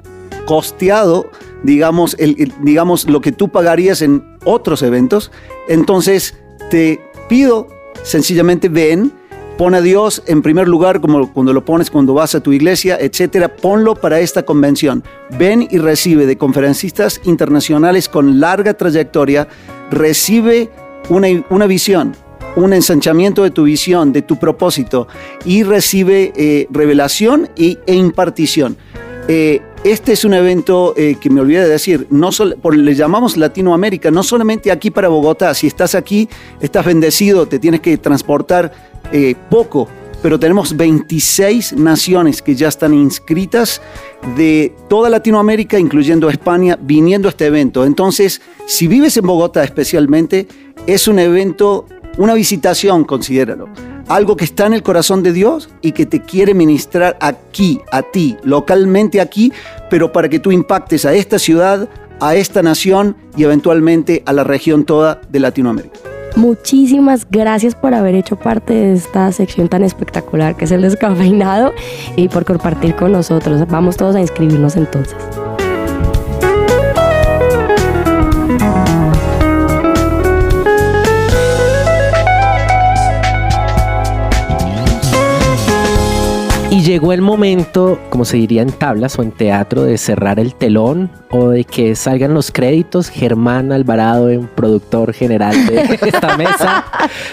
[0.47, 1.31] costeado,
[1.63, 2.17] digamos,
[2.63, 5.31] digamos lo que tú pagarías en otros eventos.
[5.69, 6.35] Entonces,
[6.71, 7.69] te pido
[8.03, 9.13] sencillamente ven
[9.61, 12.97] Pon a Dios en primer lugar, como cuando lo pones cuando vas a tu iglesia,
[12.99, 13.55] etcétera.
[13.55, 15.05] Ponlo para esta convención.
[15.39, 19.49] Ven y recibe de conferencistas internacionales con larga trayectoria.
[19.91, 20.71] Recibe
[21.11, 22.17] una, una visión,
[22.57, 25.09] un ensanchamiento de tu visión, de tu propósito
[25.45, 28.77] y recibe eh, revelación e impartición.
[29.29, 32.31] Eh, este es un evento eh, que me olvidé de decir, no
[32.73, 36.29] le llamamos Latinoamérica, no solamente aquí para Bogotá, si estás aquí,
[36.61, 38.91] estás bendecido, te tienes que transportar
[39.49, 39.89] poco,
[40.23, 43.81] pero tenemos 26 naciones que ya están inscritas
[44.37, 47.85] de toda Latinoamérica, incluyendo España, viniendo a este evento.
[47.85, 50.47] Entonces, si vives en Bogotá especialmente,
[50.87, 51.87] es un evento,
[52.19, 53.69] una visitación, considéralo.
[54.09, 58.03] Algo que está en el corazón de Dios y que te quiere ministrar aquí, a
[58.03, 59.53] ti, localmente aquí,
[59.89, 61.89] pero para que tú impactes a esta ciudad,
[62.21, 65.99] a esta nación y eventualmente a la región toda de Latinoamérica.
[66.37, 71.73] Muchísimas gracias por haber hecho parte de esta sección tan espectacular que es el descafeinado
[72.17, 73.67] y por compartir con nosotros.
[73.69, 75.17] Vamos todos a inscribirnos entonces.
[86.81, 90.55] Y llegó el momento, como se diría en tablas o en teatro, de cerrar el
[90.55, 93.11] telón o de que salgan los créditos.
[93.11, 96.87] Germán Alvarado, en productor general de esta mesa.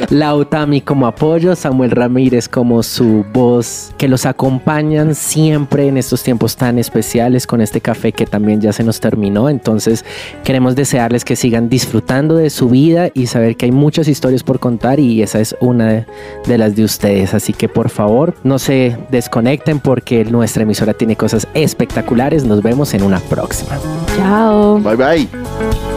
[0.09, 1.55] Lautami como apoyo.
[1.55, 7.61] Samuel Ramírez como su voz, que los acompañan siempre en estos tiempos tan especiales con
[7.61, 9.47] este café que también ya se nos terminó.
[9.49, 10.03] Entonces,
[10.43, 14.59] queremos desearles que sigan disfrutando de su vida y saber que hay muchas historias por
[14.59, 16.05] contar y esa es una
[16.45, 17.33] de las de ustedes.
[17.33, 22.43] Así que por favor, no se des conecten porque nuestra emisora tiene cosas espectaculares.
[22.43, 23.77] Nos vemos en una próxima.
[24.15, 24.79] Chao.
[24.79, 25.96] Bye bye.